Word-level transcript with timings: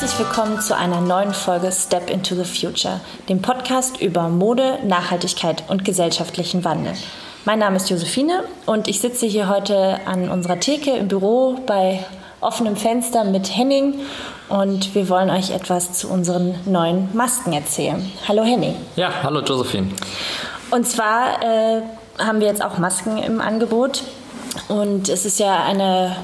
Herzlich 0.00 0.18
willkommen 0.18 0.58
zu 0.62 0.74
einer 0.74 1.02
neuen 1.02 1.34
Folge 1.34 1.70
Step 1.70 2.08
into 2.08 2.34
the 2.34 2.44
Future, 2.44 3.02
dem 3.28 3.42
Podcast 3.42 4.00
über 4.00 4.30
Mode, 4.30 4.78
Nachhaltigkeit 4.82 5.64
und 5.68 5.84
gesellschaftlichen 5.84 6.64
Wandel. 6.64 6.94
Mein 7.44 7.58
Name 7.58 7.76
ist 7.76 7.90
Josephine 7.90 8.44
und 8.64 8.88
ich 8.88 9.02
sitze 9.02 9.26
hier 9.26 9.50
heute 9.50 10.00
an 10.06 10.30
unserer 10.30 10.58
Theke 10.58 10.92
im 10.92 11.08
Büro 11.08 11.58
bei 11.66 12.02
offenem 12.40 12.76
Fenster 12.76 13.24
mit 13.24 13.54
Henning 13.54 14.00
und 14.48 14.94
wir 14.94 15.10
wollen 15.10 15.28
euch 15.28 15.50
etwas 15.50 15.92
zu 15.92 16.08
unseren 16.08 16.54
neuen 16.64 17.14
Masken 17.14 17.52
erzählen. 17.52 18.10
Hallo 18.26 18.42
Henning. 18.42 18.76
Ja, 18.96 19.12
hallo 19.22 19.40
Josephine. 19.40 19.88
Und 20.70 20.86
zwar 20.86 21.42
äh, 21.42 21.82
haben 22.16 22.40
wir 22.40 22.46
jetzt 22.46 22.64
auch 22.64 22.78
Masken 22.78 23.18
im 23.18 23.42
Angebot 23.42 24.02
und 24.68 25.10
es 25.10 25.26
ist 25.26 25.38
ja 25.38 25.62
eine 25.62 26.16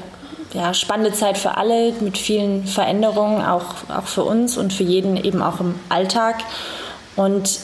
ja, 0.53 0.73
spannende 0.73 1.11
Zeit 1.11 1.37
für 1.37 1.57
alle 1.57 1.93
mit 1.99 2.17
vielen 2.17 2.65
Veränderungen, 2.65 3.43
auch, 3.43 3.89
auch 3.89 4.07
für 4.07 4.23
uns 4.23 4.57
und 4.57 4.73
für 4.73 4.83
jeden 4.83 5.17
eben 5.17 5.41
auch 5.41 5.59
im 5.59 5.75
Alltag. 5.89 6.37
Und 7.15 7.59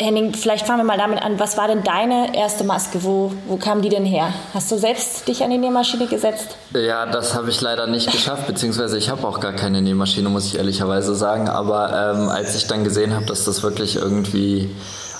Henning, 0.00 0.32
vielleicht 0.32 0.66
fangen 0.66 0.80
wir 0.80 0.84
mal 0.84 0.96
damit 0.96 1.22
an. 1.22 1.38
Was 1.38 1.58
war 1.58 1.68
denn 1.68 1.84
deine 1.84 2.34
erste 2.34 2.64
Maske? 2.64 3.04
Wo, 3.04 3.32
wo 3.46 3.56
kam 3.56 3.82
die 3.82 3.90
denn 3.90 4.06
her? 4.06 4.32
Hast 4.54 4.72
du 4.72 4.78
selbst 4.78 5.28
dich 5.28 5.44
an 5.44 5.50
die 5.50 5.58
Nähmaschine 5.58 6.06
gesetzt? 6.06 6.56
Ja, 6.72 7.04
das 7.04 7.34
habe 7.34 7.50
ich 7.50 7.60
leider 7.60 7.86
nicht 7.86 8.10
geschafft, 8.10 8.46
beziehungsweise 8.46 8.96
ich 8.96 9.10
habe 9.10 9.26
auch 9.28 9.40
gar 9.40 9.52
keine 9.52 9.82
Nähmaschine, 9.82 10.30
muss 10.30 10.46
ich 10.46 10.56
ehrlicherweise 10.56 11.14
sagen. 11.14 11.50
Aber 11.50 12.14
ähm, 12.14 12.28
als 12.30 12.54
ich 12.54 12.66
dann 12.66 12.82
gesehen 12.82 13.14
habe, 13.14 13.26
dass 13.26 13.44
das 13.44 13.62
wirklich 13.62 13.96
irgendwie 13.96 14.70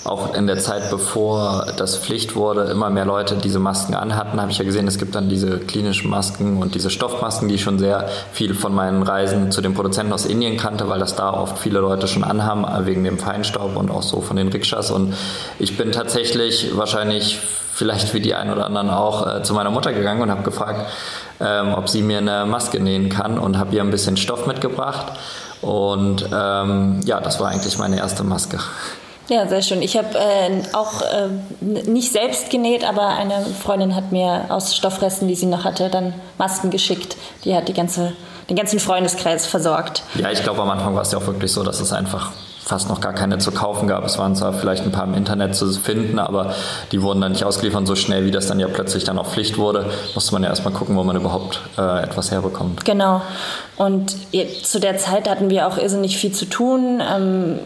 auch 0.03 0.33
in 0.33 0.47
der 0.47 0.57
Zeit, 0.57 0.89
bevor 0.89 1.67
das 1.77 1.97
Pflicht 1.97 2.35
wurde, 2.35 2.63
immer 2.63 2.89
mehr 2.89 3.05
Leute 3.05 3.35
diese 3.35 3.59
Masken 3.59 3.93
anhatten, 3.93 4.41
habe 4.41 4.51
ich 4.51 4.57
ja 4.57 4.65
gesehen, 4.65 4.87
es 4.87 4.97
gibt 4.97 5.13
dann 5.13 5.29
diese 5.29 5.59
klinischen 5.59 6.09
Masken 6.09 6.57
und 6.57 6.73
diese 6.73 6.89
Stoffmasken, 6.89 7.47
die 7.47 7.55
ich 7.55 7.61
schon 7.61 7.77
sehr 7.77 8.09
viel 8.33 8.55
von 8.55 8.73
meinen 8.73 9.03
Reisen 9.03 9.51
zu 9.51 9.61
den 9.61 9.73
Produzenten 9.73 10.11
aus 10.11 10.25
Indien 10.25 10.57
kannte, 10.57 10.89
weil 10.89 10.99
das 10.99 11.15
da 11.15 11.31
oft 11.31 11.59
viele 11.59 11.79
Leute 11.79 12.07
schon 12.07 12.23
anhaben, 12.23 12.65
wegen 12.85 13.03
dem 13.03 13.19
Feinstaub 13.19 13.75
und 13.75 13.91
auch 13.91 14.03
so 14.03 14.21
von 14.21 14.37
den 14.37 14.47
Rikschas. 14.47 14.89
Und 14.89 15.13
ich 15.59 15.77
bin 15.77 15.91
tatsächlich 15.91 16.75
wahrscheinlich 16.75 17.39
vielleicht 17.73 18.13
wie 18.13 18.21
die 18.21 18.33
einen 18.35 18.51
oder 18.51 18.65
anderen 18.65 18.89
auch 18.89 19.27
äh, 19.27 19.43
zu 19.43 19.53
meiner 19.53 19.69
Mutter 19.69 19.93
gegangen 19.93 20.21
und 20.21 20.31
habe 20.31 20.43
gefragt, 20.43 20.89
ähm, 21.39 21.73
ob 21.73 21.89
sie 21.89 22.01
mir 22.01 22.17
eine 22.17 22.45
Maske 22.45 22.79
nähen 22.79 23.09
kann 23.09 23.37
und 23.37 23.57
habe 23.57 23.75
ihr 23.75 23.81
ein 23.81 23.91
bisschen 23.91 24.17
Stoff 24.17 24.47
mitgebracht. 24.47 25.13
Und 25.61 26.27
ähm, 26.33 26.99
ja, 27.05 27.19
das 27.21 27.39
war 27.39 27.49
eigentlich 27.49 27.77
meine 27.77 27.97
erste 27.97 28.23
Maske. 28.23 28.59
Ja, 29.31 29.47
sehr 29.47 29.61
schön. 29.61 29.81
Ich 29.81 29.95
habe 29.95 30.09
äh, 30.19 30.61
auch 30.73 31.01
äh, 31.03 31.29
nicht 31.61 32.11
selbst 32.11 32.49
genäht, 32.49 32.83
aber 32.83 33.07
eine 33.07 33.45
Freundin 33.45 33.95
hat 33.95 34.11
mir 34.11 34.47
aus 34.49 34.75
Stoffresten, 34.75 35.29
die 35.29 35.35
sie 35.35 35.45
noch 35.45 35.63
hatte, 35.63 35.87
dann 35.89 36.13
Masken 36.37 36.69
geschickt. 36.69 37.15
Die 37.45 37.55
hat 37.55 37.69
die 37.69 37.73
ganze, 37.73 38.11
den 38.49 38.57
ganzen 38.57 38.81
Freundeskreis 38.81 39.47
versorgt. 39.47 40.03
Ja, 40.15 40.31
ich 40.31 40.43
glaube, 40.43 40.61
am 40.61 40.69
Anfang 40.69 40.95
war 40.95 41.03
es 41.03 41.13
ja 41.13 41.17
auch 41.17 41.27
wirklich 41.27 41.49
so, 41.49 41.63
dass 41.63 41.79
es 41.79 41.93
einfach 41.93 42.33
fast 42.61 42.89
noch 42.89 42.99
gar 42.99 43.13
keine 43.13 43.37
zu 43.37 43.53
kaufen 43.53 43.87
gab. 43.87 44.03
Es 44.03 44.17
waren 44.17 44.35
zwar 44.35 44.51
vielleicht 44.51 44.83
ein 44.83 44.91
paar 44.91 45.05
im 45.05 45.13
Internet 45.13 45.55
zu 45.55 45.71
finden, 45.71 46.19
aber 46.19 46.53
die 46.91 47.01
wurden 47.01 47.21
dann 47.21 47.31
nicht 47.31 47.45
ausgeliefert. 47.45 47.87
So 47.87 47.95
schnell, 47.95 48.25
wie 48.25 48.31
das 48.31 48.47
dann 48.47 48.59
ja 48.59 48.67
plötzlich 48.67 49.05
dann 49.05 49.17
auch 49.17 49.27
Pflicht 49.27 49.57
wurde, 49.57 49.89
musste 50.13 50.33
man 50.33 50.43
ja 50.43 50.49
erstmal 50.49 50.73
gucken, 50.73 50.97
wo 50.97 51.03
man 51.03 51.15
überhaupt 51.15 51.61
äh, 51.77 52.03
etwas 52.03 52.31
herbekommt. 52.31 52.83
Genau. 52.83 53.21
Und 53.77 54.13
zu 54.63 54.79
der 54.81 54.97
Zeit 54.97 55.29
hatten 55.29 55.49
wir 55.49 55.67
auch 55.67 55.77
irrsinnig 55.77 56.17
viel 56.17 56.33
zu 56.33 56.45
tun. 56.45 57.01
Ähm, 57.01 57.59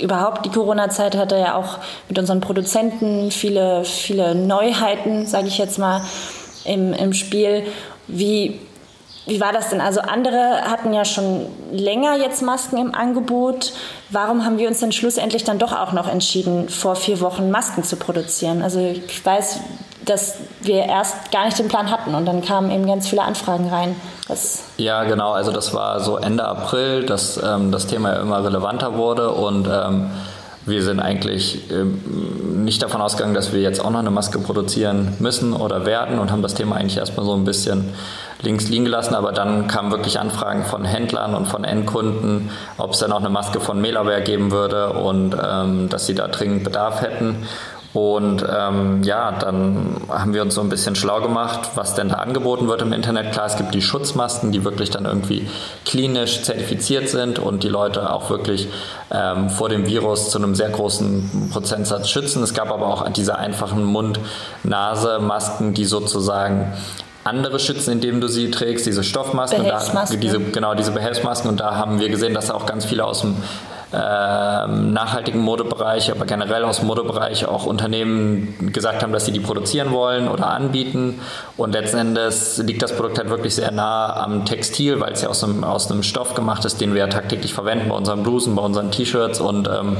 überhaupt 0.00 0.44
die 0.44 0.50
Corona-Zeit 0.50 1.16
hatte 1.16 1.36
ja 1.36 1.54
auch 1.54 1.78
mit 2.08 2.18
unseren 2.18 2.40
Produzenten 2.40 3.30
viele, 3.30 3.84
viele 3.84 4.34
Neuheiten, 4.34 5.26
sage 5.26 5.48
ich 5.48 5.58
jetzt 5.58 5.78
mal, 5.78 6.02
im, 6.64 6.92
im 6.92 7.12
Spiel. 7.12 7.64
Wie 8.06 8.60
wie 9.26 9.40
war 9.40 9.52
das 9.52 9.70
denn? 9.70 9.80
Also 9.80 10.00
andere 10.00 10.62
hatten 10.62 10.94
ja 10.94 11.04
schon 11.04 11.46
länger 11.72 12.16
jetzt 12.16 12.42
Masken 12.42 12.78
im 12.78 12.94
Angebot. 12.94 13.72
Warum 14.08 14.44
haben 14.44 14.58
wir 14.58 14.68
uns 14.68 14.78
denn 14.78 14.92
schlussendlich 14.92 15.42
dann 15.42 15.58
doch 15.58 15.72
auch 15.72 15.92
noch 15.92 16.08
entschieden, 16.08 16.68
vor 16.68 16.94
vier 16.94 17.20
Wochen 17.20 17.50
Masken 17.50 17.82
zu 17.82 17.96
produzieren? 17.96 18.62
Also 18.62 18.78
ich 18.80 19.26
weiß, 19.26 19.60
dass 20.06 20.36
wir 20.62 20.84
erst 20.84 21.30
gar 21.32 21.44
nicht 21.44 21.58
den 21.58 21.68
Plan 21.68 21.90
hatten 21.90 22.14
und 22.14 22.26
dann 22.26 22.42
kamen 22.42 22.70
eben 22.70 22.86
ganz 22.86 23.08
viele 23.08 23.22
Anfragen 23.22 23.68
rein. 23.68 23.96
Das 24.28 24.64
ja, 24.76 25.04
genau. 25.04 25.32
Also 25.32 25.52
das 25.52 25.74
war 25.74 26.00
so 26.00 26.16
Ende 26.16 26.44
April, 26.44 27.04
dass 27.04 27.40
ähm, 27.42 27.70
das 27.72 27.86
Thema 27.86 28.14
immer 28.14 28.44
relevanter 28.44 28.96
wurde 28.96 29.30
und 29.30 29.68
ähm, 29.70 30.10
wir 30.66 30.82
sind 30.82 30.98
eigentlich 30.98 31.70
ähm, 31.70 32.64
nicht 32.64 32.82
davon 32.82 33.00
ausgegangen, 33.00 33.34
dass 33.34 33.52
wir 33.52 33.60
jetzt 33.60 33.80
auch 33.84 33.90
noch 33.90 34.00
eine 34.00 34.10
Maske 34.10 34.40
produzieren 34.40 35.14
müssen 35.20 35.52
oder 35.52 35.86
werden 35.86 36.18
und 36.18 36.32
haben 36.32 36.42
das 36.42 36.54
Thema 36.54 36.74
eigentlich 36.74 36.96
erstmal 36.96 37.24
so 37.24 37.34
ein 37.34 37.44
bisschen 37.44 37.94
links 38.42 38.68
liegen 38.68 38.84
gelassen. 38.84 39.14
Aber 39.14 39.30
dann 39.30 39.68
kamen 39.68 39.92
wirklich 39.92 40.18
Anfragen 40.18 40.64
von 40.64 40.84
Händlern 40.84 41.36
und 41.36 41.46
von 41.46 41.62
Endkunden, 41.62 42.50
ob 42.78 42.92
es 42.92 42.98
dann 42.98 43.12
auch 43.12 43.20
eine 43.20 43.28
Maske 43.28 43.60
von 43.60 43.80
Melaware 43.80 44.22
geben 44.22 44.50
würde 44.50 44.90
und 44.90 45.36
ähm, 45.40 45.88
dass 45.88 46.06
sie 46.06 46.16
da 46.16 46.26
dringend 46.26 46.64
Bedarf 46.64 47.00
hätten. 47.00 47.46
Und 47.96 48.44
ähm, 48.46 49.02
ja, 49.04 49.32
dann 49.32 49.96
haben 50.10 50.34
wir 50.34 50.42
uns 50.42 50.54
so 50.54 50.60
ein 50.60 50.68
bisschen 50.68 50.94
schlau 50.96 51.22
gemacht, 51.22 51.70
was 51.76 51.94
denn 51.94 52.10
da 52.10 52.16
angeboten 52.16 52.68
wird 52.68 52.82
im 52.82 52.92
Internet. 52.92 53.32
Klar, 53.32 53.46
es 53.46 53.56
gibt 53.56 53.72
die 53.72 53.80
Schutzmasken, 53.80 54.52
die 54.52 54.64
wirklich 54.64 54.90
dann 54.90 55.06
irgendwie 55.06 55.48
klinisch 55.86 56.42
zertifiziert 56.42 57.08
sind 57.08 57.38
und 57.38 57.62
die 57.62 57.70
Leute 57.70 58.12
auch 58.12 58.28
wirklich 58.28 58.68
ähm, 59.10 59.48
vor 59.48 59.70
dem 59.70 59.86
Virus 59.86 60.30
zu 60.30 60.36
einem 60.36 60.54
sehr 60.54 60.68
großen 60.68 61.48
Prozentsatz 61.50 62.10
schützen. 62.10 62.42
Es 62.42 62.52
gab 62.52 62.70
aber 62.70 62.86
auch 62.86 63.08
diese 63.08 63.38
einfachen 63.38 63.82
Mund-Nase-Masken, 63.82 65.72
die 65.72 65.86
sozusagen 65.86 66.74
andere 67.24 67.58
schützen, 67.58 67.92
indem 67.92 68.20
du 68.20 68.28
sie 68.28 68.50
trägst, 68.50 68.84
diese 68.84 69.04
Stoffmasken, 69.04 69.64
da, 69.64 70.04
diese, 70.20 70.38
genau 70.38 70.74
diese 70.74 70.92
Behelfsmasken. 70.92 71.48
Und 71.48 71.60
da 71.60 71.76
haben 71.76 71.98
wir 71.98 72.10
gesehen, 72.10 72.34
dass 72.34 72.50
auch 72.50 72.66
ganz 72.66 72.84
viele 72.84 73.06
aus 73.06 73.22
dem 73.22 73.36
ähm, 73.92 74.92
nachhaltigen 74.92 75.40
Modebereich, 75.40 76.10
aber 76.10 76.26
generell 76.26 76.64
aus 76.64 76.82
Modebereich 76.82 77.46
auch 77.46 77.66
Unternehmen 77.66 78.72
gesagt 78.72 79.02
haben, 79.02 79.12
dass 79.12 79.26
sie 79.26 79.32
die 79.32 79.40
produzieren 79.40 79.92
wollen 79.92 80.28
oder 80.28 80.48
anbieten. 80.48 81.20
Und 81.56 81.72
letzten 81.72 81.98
Endes 81.98 82.58
liegt 82.58 82.82
das 82.82 82.96
Produkt 82.96 83.18
halt 83.18 83.30
wirklich 83.30 83.54
sehr 83.54 83.70
nah 83.70 84.12
am 84.16 84.44
Textil, 84.44 85.00
weil 85.00 85.12
es 85.12 85.22
ja 85.22 85.28
aus 85.28 85.44
einem, 85.44 85.62
aus 85.62 85.90
einem 85.90 86.02
Stoff 86.02 86.34
gemacht 86.34 86.64
ist, 86.64 86.80
den 86.80 86.94
wir 86.94 87.00
ja 87.00 87.06
tagtäglich 87.06 87.54
verwenden 87.54 87.88
bei 87.88 87.94
unseren 87.94 88.22
Blusen, 88.24 88.56
bei 88.56 88.62
unseren 88.62 88.90
T-Shirts 88.90 89.40
und 89.40 89.68
ähm, 89.68 89.98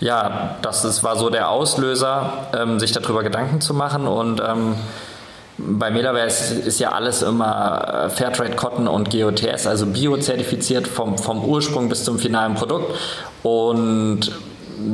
ja, 0.00 0.56
das 0.62 0.84
ist, 0.86 1.04
war 1.04 1.16
so 1.16 1.28
der 1.28 1.50
Auslöser, 1.50 2.32
ähm, 2.58 2.80
sich 2.80 2.92
darüber 2.92 3.22
Gedanken 3.22 3.60
zu 3.60 3.74
machen 3.74 4.06
und 4.06 4.40
ähm, 4.40 4.76
bei 5.66 5.90
ist, 6.26 6.52
ist, 6.66 6.80
ja 6.80 6.92
alles 6.92 7.22
immer 7.22 8.06
äh, 8.06 8.10
Fairtrade 8.10 8.56
Cotton 8.56 8.88
und 8.88 9.10
GOTS, 9.10 9.66
also 9.66 9.86
biozertifiziert 9.86 10.86
vom, 10.86 11.18
vom 11.18 11.44
Ursprung 11.44 11.88
bis 11.88 12.04
zum 12.04 12.18
finalen 12.18 12.54
Produkt. 12.54 12.94
Und 13.42 14.32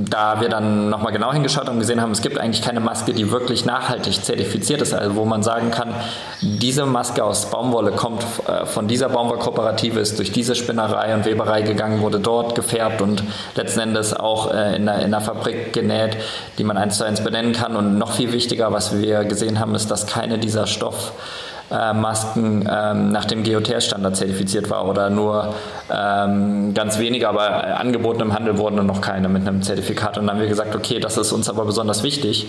da 0.04 0.40
wir 0.40 0.48
dann 0.48 0.90
nochmal 0.90 1.12
genau 1.12 1.32
hingeschaut 1.32 1.68
und 1.68 1.78
gesehen 1.78 2.00
haben, 2.00 2.10
es 2.10 2.22
gibt 2.22 2.38
eigentlich 2.38 2.62
keine 2.62 2.80
Maske, 2.80 3.12
die 3.12 3.30
wirklich 3.30 3.64
nachhaltig 3.64 4.24
zertifiziert 4.24 4.82
ist, 4.82 4.94
also 4.94 5.16
wo 5.16 5.24
man 5.24 5.42
sagen 5.42 5.70
kann, 5.70 5.94
diese 6.40 6.86
Maske 6.86 7.22
aus 7.22 7.50
Baumwolle 7.50 7.92
kommt 7.92 8.24
äh, 8.48 8.66
von 8.66 8.88
dieser 8.88 9.08
Baumwollkooperative, 9.08 10.00
ist 10.00 10.18
durch 10.18 10.32
diese 10.32 10.54
Spinnerei 10.54 11.14
und 11.14 11.24
Weberei 11.24 11.62
gegangen, 11.62 12.00
wurde 12.00 12.20
dort 12.20 12.54
gefärbt 12.54 13.00
und 13.00 13.22
letzten 13.54 13.80
Endes 13.80 14.14
auch 14.14 14.52
äh, 14.52 14.76
in 14.76 14.88
einer, 14.88 15.20
Fabrik 15.20 15.72
genäht, 15.72 16.16
die 16.58 16.64
man 16.64 16.76
eins 16.76 16.98
zu 16.98 17.04
eins 17.04 17.22
benennen 17.22 17.52
kann. 17.52 17.76
Und 17.76 17.98
noch 17.98 18.12
viel 18.12 18.32
wichtiger, 18.32 18.72
was 18.72 18.98
wir 18.98 19.24
gesehen 19.24 19.58
haben, 19.58 19.74
ist, 19.74 19.90
dass 19.90 20.06
keine 20.06 20.38
dieser 20.38 20.66
Stoff 20.66 21.12
äh, 21.70 21.92
Masken 21.92 22.68
ähm, 22.70 23.10
nach 23.10 23.24
dem 23.24 23.42
GOTS-Standard 23.42 24.16
zertifiziert 24.16 24.70
war 24.70 24.86
oder 24.88 25.10
nur 25.10 25.54
ähm, 25.90 26.74
ganz 26.74 26.98
wenige, 26.98 27.28
aber 27.28 27.78
angeboten 27.78 28.22
im 28.22 28.34
Handel 28.34 28.58
wurden 28.58 28.84
noch 28.86 29.00
keine 29.00 29.28
mit 29.28 29.46
einem 29.46 29.62
Zertifikat. 29.62 30.18
Und 30.18 30.26
dann 30.26 30.36
haben 30.36 30.42
wir 30.42 30.48
gesagt, 30.48 30.74
okay, 30.74 31.00
das 31.00 31.16
ist 31.16 31.32
uns 31.32 31.48
aber 31.48 31.64
besonders 31.64 32.02
wichtig, 32.02 32.48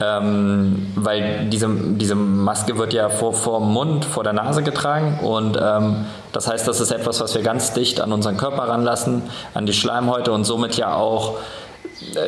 ähm, 0.00 0.92
weil 0.94 1.46
diese, 1.48 1.68
diese 1.68 2.14
Maske 2.14 2.78
wird 2.78 2.92
ja 2.92 3.08
vor, 3.08 3.32
vor 3.32 3.60
dem 3.60 3.70
Mund, 3.70 4.04
vor 4.04 4.22
der 4.22 4.32
Nase 4.32 4.62
getragen 4.62 5.18
und 5.22 5.58
ähm, 5.60 6.06
das 6.32 6.46
heißt, 6.46 6.68
das 6.68 6.80
ist 6.80 6.92
etwas, 6.92 7.20
was 7.20 7.34
wir 7.34 7.42
ganz 7.42 7.72
dicht 7.72 8.00
an 8.00 8.12
unseren 8.12 8.36
Körper 8.36 8.68
ranlassen, 8.68 9.22
an 9.54 9.66
die 9.66 9.72
Schleimhäute 9.72 10.30
und 10.30 10.44
somit 10.44 10.76
ja 10.76 10.94
auch 10.94 11.34
äh, 11.34 11.38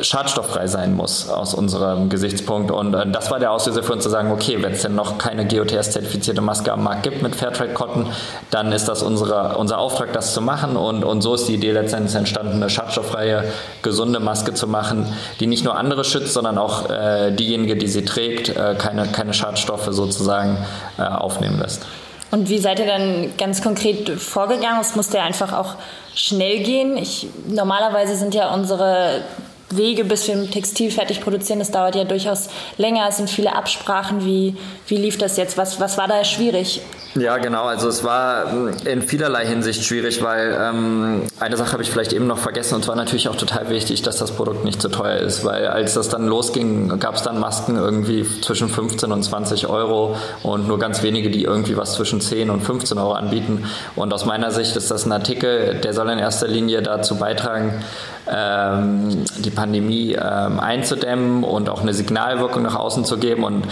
schadstofffrei 0.01 0.67
sein 0.67 0.93
muss 0.95 1.29
aus 1.29 1.53
unserem 1.53 2.09
Gesichtspunkt. 2.09 2.71
Und 2.71 2.93
äh, 2.93 3.07
das 3.07 3.31
war 3.31 3.39
der 3.39 3.51
Auslöser 3.51 3.83
für 3.83 3.93
uns 3.93 4.03
zu 4.03 4.09
sagen, 4.09 4.31
okay, 4.31 4.61
wenn 4.61 4.73
es 4.73 4.81
denn 4.81 4.95
noch 4.95 5.17
keine 5.17 5.47
GOTS-zertifizierte 5.47 6.41
Maske 6.41 6.71
am 6.71 6.83
Markt 6.83 7.03
gibt 7.03 7.21
mit 7.21 7.35
Fairtrade 7.35 7.73
Cotton, 7.73 8.07
dann 8.49 8.71
ist 8.71 8.87
das 8.87 9.03
unsere, 9.03 9.57
unser 9.57 9.77
Auftrag, 9.77 10.13
das 10.13 10.33
zu 10.33 10.41
machen. 10.41 10.75
Und, 10.77 11.03
und 11.03 11.21
so 11.21 11.35
ist 11.35 11.47
die 11.47 11.55
Idee 11.55 11.71
letztendlich 11.71 12.15
entstanden, 12.15 12.55
eine 12.55 12.69
schadstofffreie, 12.69 13.45
gesunde 13.81 14.19
Maske 14.19 14.53
zu 14.53 14.67
machen, 14.67 15.05
die 15.39 15.47
nicht 15.47 15.63
nur 15.63 15.75
andere 15.77 16.03
schützt, 16.03 16.33
sondern 16.33 16.57
auch 16.57 16.89
äh, 16.89 17.31
diejenige, 17.31 17.75
die 17.75 17.87
sie 17.87 18.05
trägt, 18.05 18.49
äh, 18.49 18.75
keine, 18.77 19.07
keine 19.07 19.33
Schadstoffe 19.33 19.87
sozusagen 19.91 20.57
äh, 20.97 21.03
aufnehmen 21.03 21.59
lässt. 21.59 21.85
Und 22.31 22.47
wie 22.47 22.59
seid 22.59 22.79
ihr 22.79 22.87
dann 22.87 23.33
ganz 23.37 23.61
konkret 23.61 24.09
vorgegangen? 24.09 24.79
Es 24.79 24.95
musste 24.95 25.17
ja 25.17 25.23
einfach 25.23 25.51
auch 25.51 25.75
schnell 26.15 26.63
gehen. 26.63 26.95
Ich, 26.97 27.27
normalerweise 27.47 28.15
sind 28.15 28.33
ja 28.33 28.53
unsere 28.53 29.21
Wege, 29.77 30.03
bis 30.05 30.27
wir 30.27 30.35
ein 30.35 30.49
Textil 30.49 30.91
fertig 30.91 31.21
produzieren, 31.21 31.59
das 31.59 31.71
dauert 31.71 31.95
ja 31.95 32.03
durchaus 32.03 32.49
länger. 32.77 33.05
Es 33.09 33.17
sind 33.17 33.29
viele 33.29 33.55
Absprachen. 33.55 34.25
Wie, 34.25 34.55
wie 34.87 34.97
lief 34.97 35.17
das 35.17 35.37
jetzt? 35.37 35.57
Was, 35.57 35.79
was 35.79 35.97
war 35.97 36.07
da 36.07 36.23
schwierig? 36.23 36.81
Ja, 37.15 37.37
genau. 37.39 37.63
Also 37.63 37.89
es 37.89 38.05
war 38.05 38.53
ähm, 38.53 38.71
in 38.85 39.01
vielerlei 39.01 39.45
Hinsicht 39.45 39.83
schwierig, 39.83 40.23
weil 40.23 40.57
ähm, 40.57 41.23
eine 41.41 41.57
Sache 41.57 41.73
habe 41.73 41.83
ich 41.83 41.91
vielleicht 41.91 42.13
eben 42.13 42.25
noch 42.25 42.37
vergessen 42.37 42.75
und 42.75 42.85
zwar 42.85 42.95
natürlich 42.95 43.27
auch 43.27 43.35
total 43.35 43.69
wichtig, 43.69 44.01
dass 44.01 44.17
das 44.17 44.31
Produkt 44.31 44.63
nicht 44.63 44.81
zu 44.81 44.87
teuer 44.87 45.17
ist, 45.17 45.43
weil 45.43 45.67
als 45.67 45.93
das 45.93 46.07
dann 46.07 46.25
losging, 46.25 46.99
gab 46.99 47.15
es 47.15 47.23
dann 47.23 47.37
Masken 47.39 47.75
irgendwie 47.75 48.25
zwischen 48.41 48.69
15 48.69 49.11
und 49.11 49.23
20 49.23 49.67
Euro 49.67 50.15
und 50.43 50.69
nur 50.69 50.79
ganz 50.79 51.03
wenige, 51.03 51.29
die 51.29 51.43
irgendwie 51.43 51.75
was 51.75 51.93
zwischen 51.95 52.21
10 52.21 52.49
und 52.49 52.61
15 52.61 52.97
Euro 52.97 53.11
anbieten. 53.11 53.65
Und 53.97 54.13
aus 54.13 54.25
meiner 54.25 54.51
Sicht 54.51 54.77
ist 54.77 54.89
das 54.89 55.05
ein 55.05 55.11
Artikel, 55.11 55.81
der 55.83 55.93
soll 55.93 56.09
in 56.09 56.19
erster 56.19 56.47
Linie 56.47 56.81
dazu 56.81 57.17
beitragen, 57.17 57.83
ähm, 58.29 59.25
die 59.39 59.49
Pandemie 59.49 60.13
ähm, 60.13 60.59
einzudämmen 60.59 61.43
und 61.43 61.69
auch 61.69 61.81
eine 61.81 61.93
Signalwirkung 61.93 62.63
nach 62.63 62.75
außen 62.75 63.05
zu 63.05 63.17
geben. 63.17 63.43
Und 63.43 63.63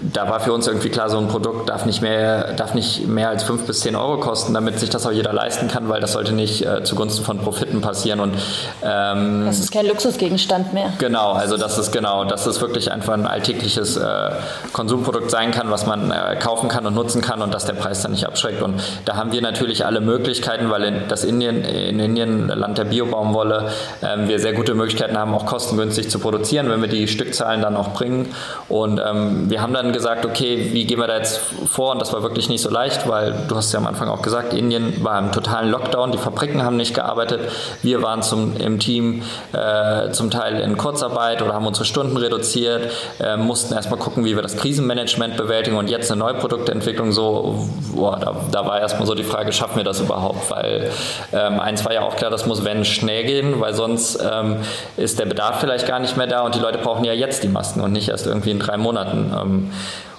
da 0.00 0.28
war 0.28 0.40
für 0.40 0.52
uns 0.52 0.66
irgendwie 0.66 0.90
klar, 0.90 1.10
so 1.10 1.18
ein 1.18 1.28
Produkt 1.28 1.68
darf 1.68 1.86
nicht 1.86 2.02
mehr, 2.02 2.52
darf 2.52 2.74
nicht 2.74 3.06
mehr 3.06 3.28
als 3.28 3.42
5 3.42 3.66
bis 3.66 3.80
10 3.80 3.96
Euro 3.96 4.18
kosten, 4.18 4.54
damit 4.54 4.78
sich 4.78 4.90
das 4.90 5.06
auch 5.06 5.12
jeder 5.12 5.32
leisten 5.32 5.68
kann, 5.68 5.88
weil 5.88 6.00
das 6.00 6.12
sollte 6.12 6.32
nicht 6.32 6.64
äh, 6.64 6.84
zugunsten 6.84 7.24
von 7.24 7.38
Profiten 7.38 7.80
passieren. 7.80 8.20
Und, 8.20 8.34
ähm, 8.82 9.44
das 9.46 9.58
ist 9.58 9.72
kein 9.72 9.86
Luxusgegenstand 9.86 10.72
mehr. 10.72 10.92
Genau, 10.98 11.32
also 11.32 11.56
das 11.56 11.78
ist 11.78 11.92
genau, 11.92 12.24
dass 12.24 12.46
es 12.46 12.60
wirklich 12.60 12.92
einfach 12.92 13.14
ein 13.14 13.26
alltägliches 13.26 13.96
äh, 13.96 14.30
Konsumprodukt 14.72 15.30
sein 15.30 15.50
kann, 15.50 15.70
was 15.70 15.86
man 15.86 16.10
äh, 16.10 16.36
kaufen 16.36 16.68
kann 16.68 16.86
und 16.86 16.94
nutzen 16.94 17.20
kann 17.20 17.42
und 17.42 17.52
dass 17.52 17.64
der 17.64 17.74
Preis 17.74 18.02
dann 18.02 18.12
nicht 18.12 18.26
abschreckt. 18.26 18.62
Und 18.62 18.80
da 19.04 19.16
haben 19.16 19.32
wir 19.32 19.42
natürlich 19.42 19.84
alle 19.84 20.00
Möglichkeiten, 20.00 20.70
weil 20.70 20.84
in, 20.84 21.08
das 21.08 21.24
Indien, 21.24 21.64
in 21.64 21.98
Indien, 21.98 22.48
Land 22.48 22.78
der 22.78 22.84
Biobaumwolle, 22.84 23.70
ähm, 24.02 24.28
wir 24.28 24.38
sehr 24.38 24.52
gute 24.52 24.74
Möglichkeiten 24.74 25.16
haben, 25.16 25.34
auch 25.34 25.46
kostengünstig 25.46 26.10
zu 26.10 26.18
produzieren, 26.18 26.68
wenn 26.70 26.80
wir 26.80 26.88
die 26.88 27.08
Stückzahlen 27.08 27.62
dann 27.62 27.76
auch 27.76 27.92
bringen. 27.94 28.34
Und 28.68 29.00
ähm, 29.04 29.50
wir 29.50 29.62
haben 29.62 29.74
dann 29.74 29.92
gesagt, 29.92 30.24
okay, 30.24 30.70
wie 30.72 30.86
gehen 30.86 30.98
wir 30.98 31.06
da 31.06 31.16
jetzt 31.16 31.40
vor? 31.70 31.92
Und 31.92 32.00
das 32.00 32.12
war 32.12 32.22
wirklich 32.22 32.48
nicht 32.48 32.62
so 32.62 32.70
leicht, 32.70 33.08
weil 33.08 33.34
du 33.48 33.56
hast 33.56 33.72
ja 33.72 33.78
am 33.78 33.86
Anfang 33.86 34.08
auch 34.08 34.22
gesagt, 34.22 34.52
Indien 34.52 35.02
war 35.02 35.18
im 35.18 35.32
totalen 35.32 35.70
Lockdown, 35.70 36.12
die 36.12 36.18
Fabriken 36.18 36.62
haben 36.62 36.76
nicht 36.76 36.94
gearbeitet. 36.94 37.40
Wir 37.82 38.02
waren 38.02 38.22
zum, 38.22 38.56
im 38.56 38.78
Team 38.78 39.22
äh, 39.52 40.10
zum 40.10 40.30
Teil 40.30 40.60
in 40.60 40.76
Kurzarbeit 40.76 41.42
oder 41.42 41.54
haben 41.54 41.66
unsere 41.66 41.84
Stunden 41.84 42.16
reduziert, 42.16 42.90
äh, 43.20 43.36
mussten 43.36 43.74
erstmal 43.74 43.98
gucken, 43.98 44.24
wie 44.24 44.34
wir 44.34 44.42
das 44.42 44.56
Krisenmanagement 44.56 45.36
bewältigen 45.36 45.76
und 45.76 45.88
jetzt 45.88 46.10
eine 46.10 46.18
neue 46.18 46.34
Produktentwicklung 46.34 47.12
so, 47.12 47.68
boah, 47.94 48.18
da, 48.18 48.36
da 48.50 48.66
war 48.66 48.80
erstmal 48.80 49.06
so 49.06 49.14
die 49.14 49.24
Frage, 49.24 49.52
schaffen 49.52 49.76
wir 49.76 49.84
das 49.84 50.00
überhaupt? 50.00 50.50
Weil 50.50 50.90
ähm, 51.32 51.60
eins 51.60 51.84
war 51.84 51.92
ja 51.92 52.02
auch 52.02 52.16
klar, 52.16 52.30
das 52.30 52.46
muss 52.46 52.64
wenn 52.64 52.84
schnell 52.84 53.24
gehen, 53.24 53.60
weil 53.60 53.74
sonst 53.78 54.18
ähm, 54.20 54.58
ist 54.96 55.18
der 55.18 55.24
Bedarf 55.24 55.60
vielleicht 55.60 55.86
gar 55.86 56.00
nicht 56.00 56.16
mehr 56.18 56.26
da 56.26 56.42
und 56.42 56.54
die 56.54 56.60
Leute 56.60 56.78
brauchen 56.78 57.04
ja 57.04 57.14
jetzt 57.14 57.42
die 57.42 57.48
Masken 57.48 57.80
und 57.80 57.92
nicht 57.92 58.08
erst 58.08 58.26
irgendwie 58.26 58.50
in 58.50 58.58
drei 58.58 58.76
Monaten. 58.76 59.32
Ähm, 59.34 59.70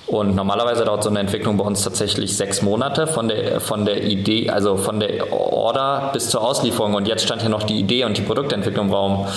und 0.09 0.35
normalerweise 0.35 0.85
dauert 0.85 1.03
so 1.03 1.09
eine 1.11 1.19
Entwicklung 1.19 1.57
bei 1.57 1.63
uns 1.63 1.83
tatsächlich 1.83 2.35
sechs 2.35 2.63
Monate 2.63 3.06
von 3.06 3.27
der, 3.27 3.61
von 3.61 3.85
der 3.85 4.03
Idee, 4.03 4.50
also 4.50 4.75
von 4.75 5.00
der 5.00 5.31
Order 5.31 6.09
bis 6.13 6.31
zur 6.31 6.41
Auslieferung. 6.41 6.95
Und 6.95 7.07
jetzt 7.07 7.23
stand 7.23 7.41
hier 7.41 7.51
noch 7.51 7.61
die 7.61 7.77
Idee 7.77 8.06
und 8.06 8.17
die 8.17 8.23
Produktentwicklung 8.23 8.88
im 8.88 8.94
Raum. 8.94 9.27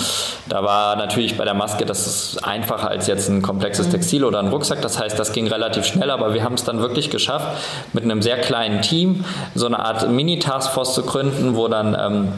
Da 0.49 0.63
war 0.63 0.95
natürlich 0.95 1.37
bei 1.37 1.45
der 1.45 1.53
Maske, 1.53 1.85
das 1.85 2.07
ist 2.07 2.43
einfacher 2.43 2.89
als 2.89 3.05
jetzt 3.05 3.29
ein 3.29 3.43
komplexes 3.43 3.89
Textil 3.89 4.23
oder 4.23 4.39
ein 4.39 4.47
Rucksack. 4.47 4.81
Das 4.81 4.99
heißt, 4.99 5.19
das 5.19 5.31
ging 5.31 5.45
relativ 5.45 5.85
schnell, 5.85 6.09
aber 6.09 6.33
wir 6.33 6.43
haben 6.43 6.55
es 6.55 6.63
dann 6.63 6.79
wirklich 6.79 7.11
geschafft, 7.11 7.55
mit 7.93 8.03
einem 8.03 8.23
sehr 8.23 8.37
kleinen 8.37 8.81
Team 8.81 9.25
so 9.53 9.67
eine 9.67 9.77
Art 9.77 10.09
Mini-Taskforce 10.09 10.95
zu 10.95 11.03
gründen, 11.03 11.55
wo 11.55 11.67
dann 11.67 11.95
ähm, 11.99 12.33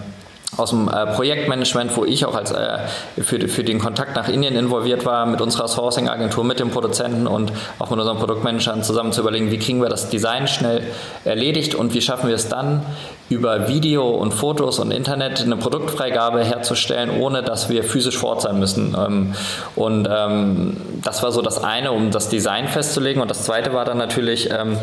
aus 0.57 0.69
dem 0.69 0.87
äh, 0.87 1.05
Projektmanagement, 1.07 1.95
wo 1.97 2.05
ich 2.05 2.25
auch 2.25 2.35
als 2.35 2.51
äh, 2.51 2.79
für, 3.17 3.47
für 3.47 3.63
den 3.63 3.79
Kontakt 3.79 4.15
nach 4.15 4.27
Indien 4.29 4.55
involviert 4.55 5.05
war, 5.05 5.25
mit 5.25 5.41
unserer 5.41 5.67
Sourcing-Agentur, 5.67 6.43
mit 6.43 6.59
dem 6.59 6.71
Produzenten 6.71 7.27
und 7.27 7.51
auch 7.79 7.89
mit 7.89 7.99
unseren 7.99 8.17
Produktmanagern 8.17 8.83
zusammen 8.83 9.11
zu 9.11 9.21
überlegen, 9.21 9.51
wie 9.51 9.59
kriegen 9.59 9.81
wir 9.81 9.89
das 9.89 10.09
Design 10.09 10.47
schnell 10.47 10.83
erledigt 11.23 11.75
und 11.75 11.93
wie 11.93 12.01
schaffen 12.01 12.27
wir 12.27 12.35
es 12.35 12.49
dann, 12.49 12.85
über 13.29 13.67
Video 13.67 14.07
und 14.09 14.33
Fotos 14.33 14.79
und 14.79 14.91
Internet 14.91 15.41
eine 15.41 15.57
Produktfreigabe 15.57 16.43
herzustellen, 16.43 17.09
ohne 17.19 17.41
dass 17.41 17.69
wir 17.69 17.83
physisch 17.83 18.17
vor 18.17 18.29
Ort 18.31 18.41
sein 18.43 18.59
müssen. 18.59 18.95
Ähm, 18.95 19.33
und 19.75 20.07
ähm, 20.09 20.77
das 21.03 21.23
war 21.23 21.31
so 21.31 21.41
das 21.41 21.63
eine, 21.63 21.91
um 21.91 22.11
das 22.11 22.29
Design 22.29 22.67
festzulegen. 22.67 23.21
Und 23.21 23.31
das 23.31 23.43
zweite 23.43 23.73
war 23.73 23.83
dann 23.83 23.97
natürlich, 23.97 24.51
ähm, 24.51 24.77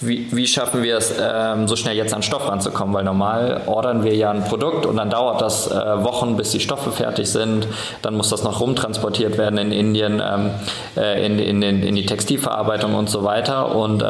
wie, 0.00 0.26
wie 0.32 0.46
schaffen 0.46 0.82
wir 0.82 0.96
es, 0.96 1.14
so 1.66 1.76
schnell 1.76 1.96
jetzt 1.96 2.12
an 2.12 2.22
Stoff 2.22 2.48
ranzukommen? 2.48 2.94
Weil 2.94 3.04
normal 3.04 3.62
ordern 3.66 4.02
wir 4.04 4.14
ja 4.14 4.30
ein 4.30 4.44
Produkt 4.44 4.84
und 4.84 4.96
dann 4.96 5.10
dauert 5.12 5.40
das 5.40 5.70
äh, 5.70 6.04
Wochen, 6.04 6.36
bis 6.36 6.50
die 6.50 6.60
Stoffe 6.60 6.90
fertig 6.90 7.30
sind. 7.30 7.66
Dann 8.02 8.14
muss 8.14 8.30
das 8.30 8.42
noch 8.42 8.60
rumtransportiert 8.60 9.38
werden 9.38 9.58
in 9.58 9.72
Indien, 9.72 10.20
äh, 10.96 11.26
in, 11.26 11.38
in, 11.38 11.62
in, 11.62 11.94
die 11.94 12.06
Textilverarbeitung 12.06 12.94
und 12.94 13.10
so 13.10 13.24
weiter. 13.24 13.74
Und 13.74 14.02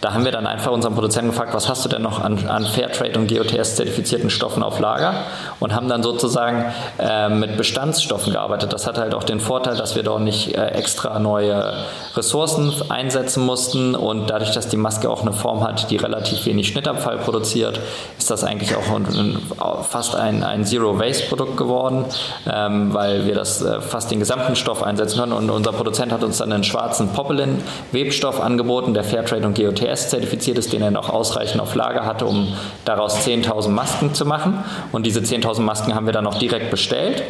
da 0.00 0.12
haben 0.12 0.24
wir 0.24 0.32
dann 0.32 0.46
einfach 0.46 0.72
unseren 0.72 0.94
Produzenten 0.94 1.30
gefragt, 1.30 1.54
was 1.54 1.68
hast 1.68 1.84
du 1.84 1.88
denn 1.88 2.02
noch 2.02 2.22
an, 2.22 2.48
an 2.48 2.64
Fairtrade 2.64 3.18
und 3.18 3.30
GOTS-zertifizierten 3.30 4.30
Stoffen 4.30 4.62
auf 4.62 4.78
Lager 4.80 5.14
und 5.60 5.74
haben 5.74 5.88
dann 5.88 6.02
sozusagen 6.02 6.64
äh, 6.98 7.28
mit 7.28 7.56
Bestandsstoffen 7.56 8.32
gearbeitet. 8.32 8.72
Das 8.72 8.86
hat 8.86 8.98
halt 8.98 9.14
auch 9.14 9.24
den 9.24 9.40
Vorteil, 9.40 9.76
dass 9.76 9.96
wir 9.96 10.02
dort 10.02 10.22
nicht 10.22 10.56
äh, 10.56 10.66
extra 10.68 11.18
neue 11.18 11.74
Ressourcen 12.16 12.72
einsetzen 12.88 13.44
mussten 13.44 13.94
und 13.94 14.30
dadurch, 14.30 14.52
dass 14.52 14.68
die 14.68 14.76
Maske 14.76 15.10
auch 15.10 15.22
eine 15.22 15.32
Form 15.32 15.66
hat, 15.66 15.90
die 15.90 15.96
relativ 15.96 16.46
wenig 16.46 16.68
Schnittabfall 16.68 17.18
produziert, 17.18 17.80
ist 18.18 18.30
das 18.30 18.44
eigentlich 18.44 18.74
auch 18.76 18.94
ein, 18.94 19.06
ein, 19.06 19.38
fast 19.82 20.14
ein, 20.36 20.44
ein 20.44 20.64
Zero-Waste-Produkt 20.64 21.56
geworden, 21.56 22.04
ähm, 22.52 22.92
weil 22.92 23.26
wir 23.26 23.34
das 23.34 23.62
äh, 23.62 23.80
fast 23.80 24.10
den 24.10 24.18
gesamten 24.18 24.56
Stoff 24.56 24.82
einsetzen 24.82 25.18
können 25.18 25.32
und 25.32 25.50
unser 25.50 25.72
Produzent 25.72 26.12
hat 26.12 26.22
uns 26.22 26.38
dann 26.38 26.52
einen 26.52 26.64
schwarzen 26.64 27.08
Popelin-Webstoff 27.08 28.40
angeboten, 28.40 28.94
der 28.94 29.04
Fairtrade 29.04 29.46
und 29.46 29.56
GOTS 29.56 30.10
zertifiziert 30.10 30.58
ist, 30.58 30.72
den 30.72 30.82
er 30.82 30.90
noch 30.90 31.08
ausreichend 31.08 31.60
auf 31.60 31.74
Lager 31.74 32.04
hatte, 32.04 32.26
um 32.26 32.54
daraus 32.84 33.26
10.000 33.26 33.68
Masken 33.68 34.14
zu 34.14 34.24
machen. 34.24 34.64
Und 34.92 35.06
diese 35.06 35.20
10.000 35.20 35.60
Masken 35.60 35.94
haben 35.94 36.06
wir 36.06 36.12
dann 36.12 36.26
auch 36.26 36.38
direkt 36.38 36.70
bestellt 36.70 37.22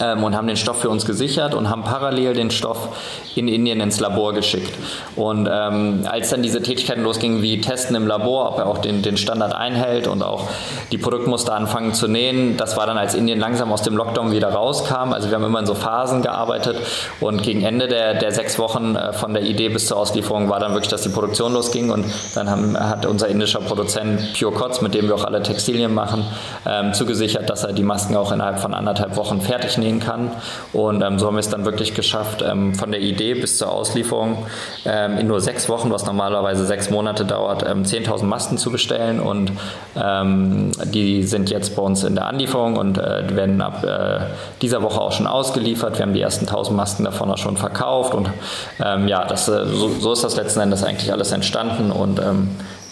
und 0.00 0.36
haben 0.36 0.46
den 0.46 0.56
Stoff 0.56 0.80
für 0.80 0.90
uns 0.90 1.04
gesichert 1.06 1.54
und 1.54 1.70
haben 1.70 1.84
parallel 1.84 2.34
den 2.34 2.50
Stoff 2.50 2.88
in 3.34 3.48
Indien 3.48 3.80
ins 3.80 4.00
Labor 4.00 4.32
geschickt. 4.32 4.72
Und 5.16 5.48
ähm, 5.50 6.06
als 6.10 6.30
dann 6.30 6.42
diese 6.42 6.62
Tätigkeiten 6.62 7.02
losgingen, 7.02 7.42
wie 7.42 7.60
Testen 7.60 7.96
im 7.96 8.06
Labor, 8.06 8.50
ob 8.52 8.58
er 8.58 8.66
auch 8.66 8.78
den, 8.78 9.02
den 9.02 9.16
Standard 9.16 9.54
einhält 9.54 10.06
und 10.06 10.22
auch 10.22 10.48
die 10.92 10.98
Produktmuster 10.98 11.54
anfangen 11.54 11.94
zu 11.94 12.08
nähen, 12.08 12.56
das 12.56 12.76
war 12.76 12.86
dann, 12.86 12.98
als 12.98 13.14
Indien 13.14 13.38
langsam 13.38 13.72
aus 13.72 13.82
dem 13.82 13.96
Lockdown 13.96 14.32
wieder 14.32 14.48
rauskam. 14.48 15.12
Also 15.12 15.28
wir 15.28 15.36
haben 15.36 15.44
immer 15.44 15.60
in 15.60 15.66
so 15.66 15.74
Phasen 15.74 16.22
gearbeitet 16.22 16.76
und 17.20 17.42
gegen 17.42 17.62
Ende 17.62 17.88
der, 17.88 18.14
der 18.14 18.32
sechs 18.32 18.58
Wochen 18.58 18.96
äh, 18.96 19.12
von 19.12 19.34
der 19.34 19.42
Idee 19.42 19.68
bis 19.68 19.86
zur 19.86 19.96
Auslieferung 19.96 20.48
war 20.48 20.60
dann 20.60 20.72
wirklich, 20.72 20.90
dass 20.90 21.02
die 21.02 21.08
Produktion 21.08 21.52
losging 21.52 21.90
und 21.90 22.06
dann 22.34 22.50
haben, 22.50 22.78
hat 22.78 23.06
unser 23.06 23.28
indischer 23.28 23.60
Produzent 23.60 24.38
Pure 24.38 24.52
Cots, 24.52 24.80
mit 24.80 24.94
dem 24.94 25.08
wir 25.08 25.14
auch 25.14 25.24
alle 25.24 25.42
Textilien 25.42 25.94
machen, 25.94 26.24
ähm, 26.66 26.92
zugesichert, 26.94 27.48
dass 27.50 27.64
er 27.64 27.72
die 27.72 27.82
Masken 27.82 28.16
auch 28.16 28.32
innerhalb 28.32 28.60
von 28.60 28.74
anderthalb 28.74 29.16
Wochen 29.16 29.40
fertig 29.40 29.78
nähen 29.84 30.00
kann. 30.00 30.30
Und 30.72 31.02
ähm, 31.02 31.18
so 31.18 31.26
haben 31.26 31.34
wir 31.34 31.40
es 31.40 31.48
dann 31.48 31.64
wirklich 31.64 31.94
geschafft, 31.94 32.42
ähm, 32.46 32.74
von 32.74 32.90
der 32.90 33.00
Idee 33.00 33.34
bis 33.34 33.58
zur 33.58 33.70
Auslieferung 33.70 34.46
ähm, 34.84 35.18
in 35.18 35.26
nur 35.26 35.40
sechs 35.40 35.68
Wochen, 35.68 35.90
was 35.90 36.06
normalerweise 36.06 36.64
sechs 36.64 36.90
Monate 36.90 37.24
dauert, 37.24 37.64
10.000 37.64 38.22
ähm, 38.22 38.28
Masken 38.28 38.58
zu 38.58 38.70
bestellen. 38.70 39.20
Und 39.20 39.52
ähm, 39.96 40.72
die 40.84 41.22
sind 41.22 41.50
jetzt 41.50 41.76
bei 41.76 41.82
uns 41.82 42.04
in 42.04 42.14
der 42.14 42.26
Anlieferung 42.26 42.76
und 42.76 42.98
äh, 42.98 43.34
werden 43.34 43.60
ab 43.60 43.84
äh, 43.84 44.20
dieser 44.62 44.82
Woche 44.82 45.00
auch 45.00 45.12
schon 45.12 45.26
ausgeliefert. 45.26 45.98
Wir 45.98 46.06
haben 46.06 46.14
die 46.14 46.20
ersten 46.20 46.46
1.000 46.46 46.72
Masken 46.72 47.04
davon 47.04 47.30
auch 47.30 47.38
schon 47.38 47.56
verkauft. 47.56 48.14
Und 48.14 48.30
ähm, 48.84 49.08
ja, 49.08 49.24
das, 49.24 49.48
äh, 49.48 49.66
so, 49.66 49.88
so, 49.88 50.12
ist 50.12 50.24
das 50.24 50.36
letzten 50.36 50.60
Endes 50.60 50.82
eigentlich 50.82 51.12
alles 51.12 51.32
entstanden. 51.32 51.90
Und 51.90 52.20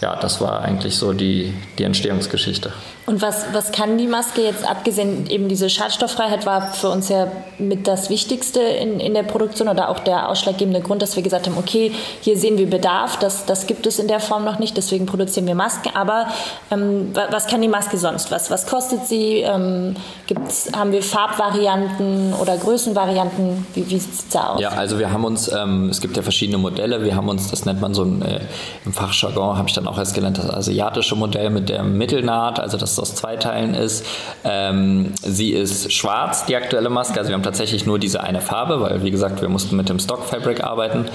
ja, 0.01 0.17
das 0.17 0.41
war 0.41 0.61
eigentlich 0.61 0.97
so 0.97 1.13
die, 1.13 1.53
die 1.77 1.83
Entstehungsgeschichte. 1.83 2.73
Und 3.05 3.21
was, 3.21 3.47
was 3.51 3.73
kann 3.73 3.97
die 3.97 4.07
Maske 4.07 4.41
jetzt, 4.41 4.67
abgesehen 4.67 5.29
eben 5.29 5.49
diese 5.49 5.69
Schadstofffreiheit 5.69 6.45
war 6.45 6.73
für 6.73 6.89
uns 6.89 7.09
ja 7.09 7.27
mit 7.59 7.85
das 7.85 8.09
Wichtigste 8.09 8.61
in, 8.61 9.01
in 9.01 9.13
der 9.13 9.23
Produktion 9.23 9.67
oder 9.67 9.89
auch 9.89 9.99
der 9.99 10.29
ausschlaggebende 10.29 10.79
Grund, 10.79 11.01
dass 11.01 11.17
wir 11.17 11.23
gesagt 11.23 11.47
haben, 11.47 11.57
okay, 11.57 11.91
hier 12.21 12.37
sehen 12.37 12.57
wir 12.57 12.69
Bedarf, 12.69 13.19
das, 13.19 13.45
das 13.45 13.67
gibt 13.67 13.85
es 13.87 13.99
in 13.99 14.07
der 14.07 14.21
Form 14.21 14.45
noch 14.45 14.57
nicht, 14.57 14.77
deswegen 14.77 15.05
produzieren 15.05 15.47
wir 15.47 15.55
Masken. 15.55 15.93
Aber 15.93 16.27
ähm, 16.71 17.13
was 17.13 17.47
kann 17.47 17.61
die 17.61 17.67
Maske 17.67 17.97
sonst? 17.97 18.31
Was, 18.31 18.49
was 18.49 18.67
kostet 18.67 19.05
sie? 19.05 19.39
Ähm, 19.39 19.97
gibt's, 20.27 20.69
haben 20.73 20.93
wir 20.93 21.03
Farbvarianten 21.03 22.33
oder 22.33 22.55
Größenvarianten? 22.55 23.67
Wie, 23.73 23.89
wie 23.89 23.99
sieht 23.99 24.13
es 24.13 24.29
da 24.29 24.51
aus? 24.51 24.61
Ja, 24.61 24.69
also 24.69 24.97
wir 24.97 25.11
haben 25.11 25.25
uns, 25.25 25.51
ähm, 25.51 25.89
es 25.89 25.99
gibt 25.99 26.15
ja 26.15 26.23
verschiedene 26.23 26.57
Modelle, 26.57 27.03
wir 27.03 27.17
haben 27.17 27.27
uns, 27.27 27.51
das 27.51 27.65
nennt 27.65 27.81
man 27.81 27.93
so 27.93 28.03
ein, 28.03 28.21
äh, 28.21 28.39
im 28.85 28.93
Fachjargon, 28.93 29.57
habe 29.57 29.67
ich 29.67 29.75
dann 29.75 29.87
auch 29.89 29.97
erst 29.97 30.15
gelernt, 30.15 30.37
das 30.37 30.49
asiatische 30.49 31.17
Modell 31.17 31.49
mit 31.49 31.67
der 31.67 31.83
Mittelnaht, 31.83 32.61
also 32.61 32.77
das 32.77 32.92
es 32.93 32.99
aus 32.99 33.15
zwei 33.15 33.35
Teilen 33.35 33.73
ist. 33.73 34.05
Ähm, 34.43 35.13
sie 35.21 35.51
ist 35.51 35.91
schwarz, 35.91 36.45
die 36.45 36.55
aktuelle 36.55 36.89
Maske. 36.89 37.19
Also 37.19 37.29
wir 37.29 37.35
haben 37.35 37.43
tatsächlich 37.43 37.85
nur 37.85 37.99
diese 37.99 38.23
eine 38.23 38.41
Farbe, 38.41 38.81
weil 38.81 39.03
wie 39.03 39.11
gesagt, 39.11 39.41
wir 39.41 39.49
mussten 39.49 39.75
mit 39.75 39.89
dem 39.89 39.99
Stock 39.99 40.23
Fabric 40.25 40.63
arbeiten. 40.63 41.05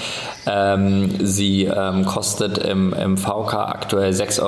Ähm, 0.46 1.14
sie 1.24 1.64
ähm, 1.64 2.04
kostet 2.04 2.58
im, 2.58 2.92
im 2.92 3.16
VK 3.16 3.54
aktuell 3.54 4.12
6,90 4.12 4.42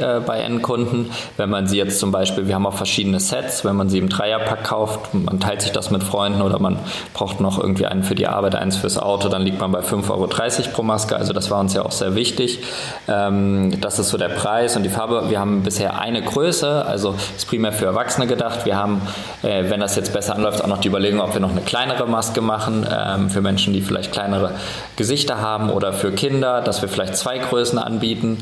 Euro 0.00 0.18
äh, 0.18 0.20
bei 0.20 0.40
Endkunden. 0.40 1.10
Wenn 1.36 1.50
man 1.50 1.66
sie 1.66 1.78
jetzt 1.78 1.98
zum 2.00 2.12
Beispiel, 2.12 2.46
wir 2.46 2.54
haben 2.54 2.66
auch 2.66 2.74
verschiedene 2.74 3.20
Sets, 3.20 3.64
wenn 3.64 3.76
man 3.76 3.88
sie 3.88 3.98
im 3.98 4.08
Dreierpack 4.08 4.64
kauft, 4.64 5.14
man 5.14 5.40
teilt 5.40 5.62
sich 5.62 5.72
das 5.72 5.90
mit 5.90 6.02
Freunden 6.02 6.42
oder 6.42 6.58
man 6.58 6.78
braucht 7.12 7.40
noch 7.40 7.58
irgendwie 7.58 7.86
einen 7.86 8.02
für 8.02 8.14
die 8.14 8.26
Arbeit, 8.26 8.54
eins 8.54 8.76
fürs 8.76 8.98
Auto, 8.98 9.28
dann 9.28 9.42
liegt 9.42 9.60
man 9.60 9.72
bei 9.72 9.80
5,30 9.80 10.10
Euro 10.10 10.28
pro 10.72 10.82
Maske. 10.82 11.16
Also 11.16 11.32
das 11.32 11.50
war 11.50 11.60
uns 11.60 11.74
ja 11.74 11.82
auch 11.82 11.92
sehr 11.92 12.14
wichtig. 12.14 12.60
Ähm, 13.08 13.80
das 13.80 13.98
ist 13.98 14.10
so 14.10 14.18
der 14.18 14.28
Preis 14.28 14.76
und 14.76 14.82
die 14.82 14.88
Farbe. 14.88 15.30
Wir 15.30 15.40
haben 15.40 15.62
bisher 15.62 16.00
eine 16.00 16.22
Größe, 16.34 16.84
also 16.84 17.14
ist 17.36 17.46
primär 17.46 17.72
für 17.72 17.86
Erwachsene 17.86 18.26
gedacht. 18.26 18.66
Wir 18.66 18.76
haben, 18.76 19.00
äh, 19.42 19.70
wenn 19.70 19.78
das 19.78 19.94
jetzt 19.94 20.12
besser 20.12 20.34
anläuft, 20.34 20.62
auch 20.62 20.66
noch 20.66 20.80
die 20.80 20.88
Überlegung, 20.88 21.20
ob 21.20 21.32
wir 21.32 21.40
noch 21.40 21.52
eine 21.52 21.60
kleinere 21.60 22.06
Maske 22.06 22.40
machen 22.40 22.84
ähm, 22.90 23.30
für 23.30 23.40
Menschen, 23.40 23.72
die 23.72 23.82
vielleicht 23.82 24.10
kleinere 24.10 24.50
Gesichter 24.96 25.40
haben 25.40 25.70
oder 25.70 25.92
für 25.92 26.10
Kinder, 26.10 26.60
dass 26.60 26.82
wir 26.82 26.88
vielleicht 26.88 27.16
zwei 27.16 27.38
Größen 27.38 27.78
anbieten. 27.78 28.38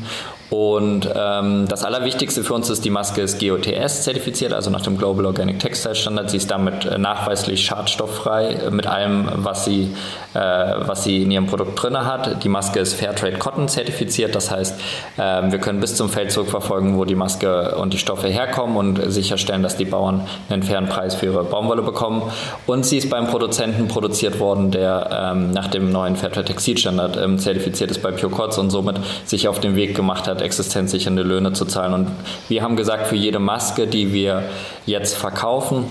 Und 0.49 1.09
ähm, 1.15 1.67
das 1.67 1.83
Allerwichtigste 1.83 2.43
für 2.43 2.53
uns 2.53 2.69
ist, 2.69 2.85
die 2.85 2.91
Maske 2.91 3.21
ist 3.21 3.39
GOTS 3.39 4.03
zertifiziert, 4.03 4.53
also 4.53 4.69
nach 4.69 4.81
dem 4.81 4.99
Global 4.99 5.25
Organic 5.25 5.57
Textile 5.57 5.95
Standard. 5.95 6.29
Sie 6.29 6.37
ist 6.37 6.51
damit 6.51 6.85
äh, 6.85 6.97
nachweislich 6.97 7.65
schadstofffrei 7.65 8.49
äh, 8.49 8.69
mit 8.69 8.85
allem, 8.85 9.29
was 9.35 9.65
sie, 9.65 9.95
äh, 10.33 10.39
was 10.39 11.03
sie 11.03 11.23
in 11.23 11.31
ihrem 11.31 11.47
Produkt 11.47 11.81
drin 11.81 11.97
hat. 11.97 12.43
Die 12.43 12.49
Maske 12.49 12.79
ist 12.79 12.93
Fairtrade 12.95 13.37
Cotton 13.37 13.67
zertifiziert, 13.67 14.35
das 14.35 14.51
heißt, 14.51 14.79
äh, 15.17 15.51
wir 15.51 15.59
können 15.59 15.79
bis 15.79 15.95
zum 15.95 16.09
Feld 16.09 16.31
zurückverfolgen, 16.31 16.97
wo 16.97 17.05
die 17.05 17.15
Maske 17.15 17.75
und 17.75 17.93
die 17.93 17.97
Stoffe 17.97 18.27
herkommen 18.27 18.77
und 18.77 19.11
sicherstellen, 19.11 19.63
dass 19.63 19.77
die 19.77 19.85
Bauern 19.85 20.27
einen 20.49 20.63
fairen 20.63 20.87
Preis 20.87 21.15
für 21.15 21.27
ihre 21.27 21.43
Baumwolle 21.43 21.81
bekommen. 21.81 22.23
Und 22.67 22.85
sie 22.85 22.97
ist 22.97 23.09
beim 23.09 23.27
Produzenten 23.27 23.87
produziert 23.87 24.39
worden, 24.39 24.71
der 24.71 25.09
ähm, 25.33 25.51
nach 25.51 25.67
dem 25.67 25.91
neuen 25.91 26.15
Fairtrade 26.15 26.47
Textilstandard 26.47 27.17
ähm, 27.17 27.37
zertifiziert 27.37 27.91
ist 27.91 28.01
bei 28.01 28.11
Pure 28.11 28.31
Cots 28.31 28.57
und 28.57 28.69
somit 28.69 28.97
sich 29.25 29.47
auf 29.47 29.59
den 29.59 29.75
Weg 29.75 29.95
gemacht 29.95 30.27
hat, 30.27 30.41
existenzsichernde 30.41 31.23
Löhne 31.23 31.53
zu 31.53 31.65
zahlen. 31.65 31.93
Und 31.93 32.07
wir 32.49 32.61
haben 32.61 32.75
gesagt, 32.75 33.07
für 33.07 33.15
jede 33.15 33.39
Maske, 33.39 33.87
die 33.87 34.13
wir 34.13 34.43
jetzt 34.85 35.15
verkaufen, 35.15 35.85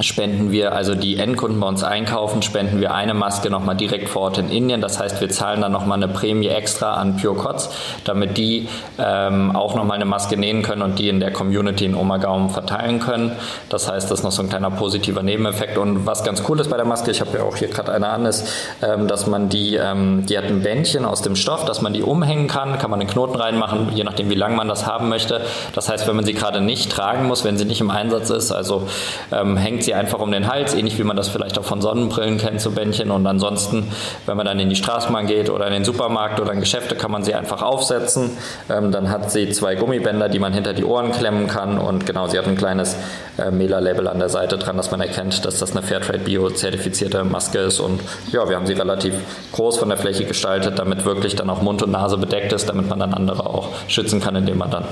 spenden 0.00 0.50
wir, 0.50 0.74
also 0.74 0.94
die 0.94 1.16
Endkunden 1.16 1.60
bei 1.60 1.66
uns 1.66 1.82
einkaufen, 1.82 2.42
spenden 2.42 2.80
wir 2.80 2.94
eine 2.94 3.14
Maske 3.14 3.50
nochmal 3.50 3.76
direkt 3.76 4.08
vor 4.08 4.22
Ort 4.22 4.38
in 4.38 4.50
Indien. 4.50 4.80
Das 4.80 5.00
heißt, 5.00 5.20
wir 5.20 5.28
zahlen 5.30 5.60
dann 5.60 5.72
nochmal 5.72 6.02
eine 6.02 6.12
Prämie 6.12 6.48
extra 6.48 6.94
an 6.94 7.16
Pure 7.16 7.36
Cots, 7.36 7.70
damit 8.04 8.36
die 8.36 8.68
ähm, 8.98 9.56
auch 9.56 9.74
nochmal 9.74 9.96
eine 9.96 10.04
Maske 10.04 10.36
nähen 10.36 10.62
können 10.62 10.82
und 10.82 10.98
die 10.98 11.08
in 11.08 11.20
der 11.20 11.32
Community 11.32 11.86
in 11.86 11.94
Omagaum 11.94 12.50
verteilen 12.50 13.00
können. 13.00 13.32
Das 13.68 13.90
heißt, 13.90 14.10
das 14.10 14.20
ist 14.20 14.24
noch 14.24 14.32
so 14.32 14.42
ein 14.42 14.48
kleiner 14.48 14.70
positiver 14.70 15.22
Nebeneffekt. 15.22 15.78
Und 15.78 16.06
was 16.06 16.24
ganz 16.24 16.42
cool 16.48 16.60
ist 16.60 16.68
bei 16.68 16.76
der 16.76 16.86
Maske, 16.86 17.10
ich 17.10 17.20
habe 17.20 17.38
ja 17.38 17.44
auch 17.44 17.56
hier 17.56 17.68
gerade 17.68 17.92
eine 17.92 18.08
an, 18.08 18.26
ist, 18.26 18.46
ähm, 18.82 19.08
dass 19.08 19.26
man 19.26 19.48
die, 19.48 19.76
ähm, 19.76 20.26
die 20.26 20.36
hat 20.36 20.44
ein 20.44 20.62
Bändchen 20.62 21.04
aus 21.04 21.22
dem 21.22 21.36
Stoff, 21.36 21.64
dass 21.64 21.80
man 21.80 21.94
die 21.94 22.02
umhängen 22.02 22.48
kann, 22.48 22.78
kann 22.78 22.90
man 22.90 23.00
einen 23.00 23.08
Knoten 23.08 23.36
reinmachen, 23.36 23.92
je 23.94 24.04
nachdem, 24.04 24.28
wie 24.28 24.34
lang 24.34 24.56
man 24.56 24.68
das 24.68 24.86
haben 24.86 25.08
möchte. 25.08 25.40
Das 25.74 25.88
heißt, 25.88 26.06
wenn 26.06 26.16
man 26.16 26.24
sie 26.24 26.34
gerade 26.34 26.60
nicht 26.60 26.92
tragen 26.92 27.26
muss, 27.26 27.44
wenn 27.44 27.56
sie 27.56 27.64
nicht 27.64 27.80
im 27.80 27.90
Einsatz 27.90 28.30
ist, 28.30 28.52
also 28.52 28.88
ähm, 29.32 29.56
hängt 29.56 29.85
sie 29.86 29.94
einfach 29.94 30.20
um 30.20 30.30
den 30.30 30.46
Hals, 30.46 30.74
ähnlich 30.74 30.98
wie 30.98 31.04
man 31.04 31.16
das 31.16 31.28
vielleicht 31.28 31.58
auch 31.58 31.64
von 31.64 31.80
Sonnenbrillen 31.80 32.36
kennt, 32.36 32.60
so 32.60 32.70
Bändchen. 32.70 33.10
Und 33.10 33.26
ansonsten, 33.26 33.90
wenn 34.26 34.36
man 34.36 34.44
dann 34.44 34.58
in 34.58 34.68
die 34.68 34.76
Straßenbahn 34.76 35.26
geht 35.26 35.48
oder 35.48 35.66
in 35.66 35.72
den 35.72 35.84
Supermarkt 35.84 36.38
oder 36.40 36.52
in 36.52 36.60
Geschäfte, 36.60 36.94
kann 36.94 37.10
man 37.10 37.24
sie 37.24 37.34
einfach 37.34 37.62
aufsetzen. 37.62 38.36
Ähm, 38.68 38.92
dann 38.92 39.08
hat 39.08 39.30
sie 39.30 39.50
zwei 39.50 39.74
Gummibänder, 39.74 40.28
die 40.28 40.38
man 40.38 40.52
hinter 40.52 40.74
die 40.74 40.84
Ohren 40.84 41.12
klemmen 41.12 41.46
kann. 41.46 41.78
Und 41.78 42.04
genau, 42.04 42.26
sie 42.26 42.38
hat 42.38 42.46
ein 42.46 42.56
kleines 42.56 42.96
äh, 43.38 43.50
Mela-Label 43.50 44.08
an 44.08 44.18
der 44.18 44.28
Seite 44.28 44.58
dran, 44.58 44.76
dass 44.76 44.90
man 44.90 45.00
erkennt, 45.00 45.44
dass 45.44 45.58
das 45.58 45.72
eine 45.72 45.82
Fairtrade 45.82 46.18
Bio-zertifizierte 46.18 47.24
Maske 47.24 47.58
ist. 47.58 47.80
Und 47.80 48.00
ja, 48.32 48.48
wir 48.48 48.56
haben 48.56 48.66
sie 48.66 48.74
relativ 48.74 49.14
groß 49.52 49.78
von 49.78 49.88
der 49.88 49.98
Fläche 49.98 50.24
gestaltet, 50.24 50.78
damit 50.78 51.04
wirklich 51.04 51.36
dann 51.36 51.48
auch 51.48 51.62
Mund 51.62 51.82
und 51.82 51.92
Nase 51.92 52.18
bedeckt 52.18 52.52
ist, 52.52 52.68
damit 52.68 52.88
man 52.88 52.98
dann 52.98 53.14
andere 53.14 53.46
auch 53.46 53.68
schützen 53.88 54.20
kann, 54.20 54.36
indem 54.36 54.58
man 54.58 54.70
dann 54.70 54.84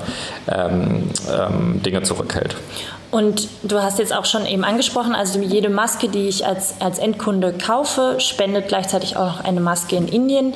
ähm, 0.49 1.11
ähm, 1.31 1.83
Dinge 1.83 2.03
zurückhält. 2.03 2.57
Und 3.15 3.49
du 3.63 3.81
hast 3.81 4.01
jetzt 4.01 4.13
auch 4.13 4.25
schon 4.25 4.45
eben 4.45 4.65
angesprochen, 4.65 5.15
also 5.15 5.39
jede 5.39 5.69
Maske, 5.69 6.09
die 6.09 6.27
ich 6.27 6.45
als, 6.45 6.81
als 6.81 6.99
Endkunde 6.99 7.53
kaufe, 7.53 8.17
spendet 8.19 8.67
gleichzeitig 8.67 9.17
auch 9.17 9.37
noch 9.37 9.45
eine 9.45 9.61
Maske 9.61 9.95
in 9.95 10.09
Indien. 10.09 10.53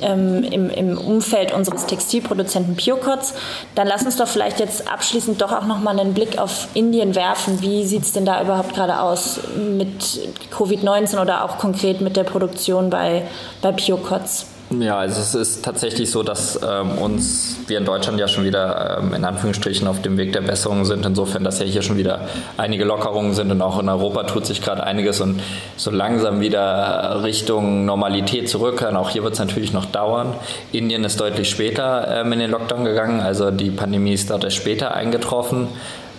Ähm, 0.00 0.42
im, 0.44 0.70
im, 0.70 0.96
Umfeld 0.96 1.52
unseres 1.52 1.84
Textilproduzenten 1.84 2.74
Piocots. 2.74 3.34
Dann 3.74 3.86
lass 3.86 4.02
uns 4.02 4.16
doch 4.16 4.28
vielleicht 4.28 4.58
jetzt 4.58 4.90
abschließend 4.90 5.42
doch 5.42 5.52
auch 5.52 5.66
nochmal 5.66 6.00
einen 6.00 6.14
Blick 6.14 6.38
auf 6.38 6.68
Indien 6.72 7.14
werfen. 7.14 7.60
Wie 7.60 7.84
sieht 7.84 8.04
es 8.04 8.12
denn 8.12 8.24
da 8.24 8.40
überhaupt 8.40 8.72
gerade 8.72 8.98
aus 9.00 9.40
mit 9.58 10.20
Covid-19 10.56 11.20
oder 11.20 11.44
auch 11.44 11.58
konkret 11.58 12.00
mit 12.00 12.16
der 12.16 12.24
Produktion 12.24 12.88
bei, 12.88 13.26
bei 13.60 13.72
Piocots? 13.72 14.46
Ja, 14.78 14.98
also 14.98 15.20
es 15.20 15.34
ist 15.34 15.64
tatsächlich 15.64 16.12
so, 16.12 16.22
dass 16.22 16.60
ähm, 16.62 16.96
uns 16.98 17.56
wir 17.66 17.76
in 17.76 17.84
Deutschland 17.84 18.20
ja 18.20 18.28
schon 18.28 18.44
wieder 18.44 18.98
ähm, 19.00 19.14
in 19.14 19.24
Anführungsstrichen 19.24 19.88
auf 19.88 20.00
dem 20.00 20.16
Weg 20.16 20.32
der 20.32 20.42
Besserung 20.42 20.84
sind. 20.84 21.04
Insofern, 21.04 21.42
dass 21.42 21.58
ja 21.58 21.66
hier 21.66 21.82
schon 21.82 21.96
wieder 21.96 22.28
einige 22.56 22.84
Lockerungen 22.84 23.34
sind 23.34 23.50
und 23.50 23.62
auch 23.62 23.80
in 23.80 23.88
Europa 23.88 24.22
tut 24.24 24.46
sich 24.46 24.62
gerade 24.62 24.84
einiges 24.84 25.20
und 25.20 25.40
so 25.76 25.90
langsam 25.90 26.40
wieder 26.40 27.20
Richtung 27.24 27.84
Normalität 27.84 28.48
zurückkehren. 28.48 28.96
Auch 28.96 29.10
hier 29.10 29.24
wird 29.24 29.32
es 29.32 29.40
natürlich 29.40 29.72
noch 29.72 29.86
dauern. 29.86 30.34
Indien 30.70 31.02
ist 31.02 31.20
deutlich 31.20 31.50
später 31.50 32.20
ähm, 32.20 32.32
in 32.32 32.38
den 32.38 32.52
Lockdown 32.52 32.84
gegangen, 32.84 33.20
also 33.20 33.50
die 33.50 33.70
Pandemie 33.70 34.12
ist 34.12 34.30
dort 34.30 34.44
erst 34.44 34.56
später 34.56 34.94
eingetroffen 34.94 35.66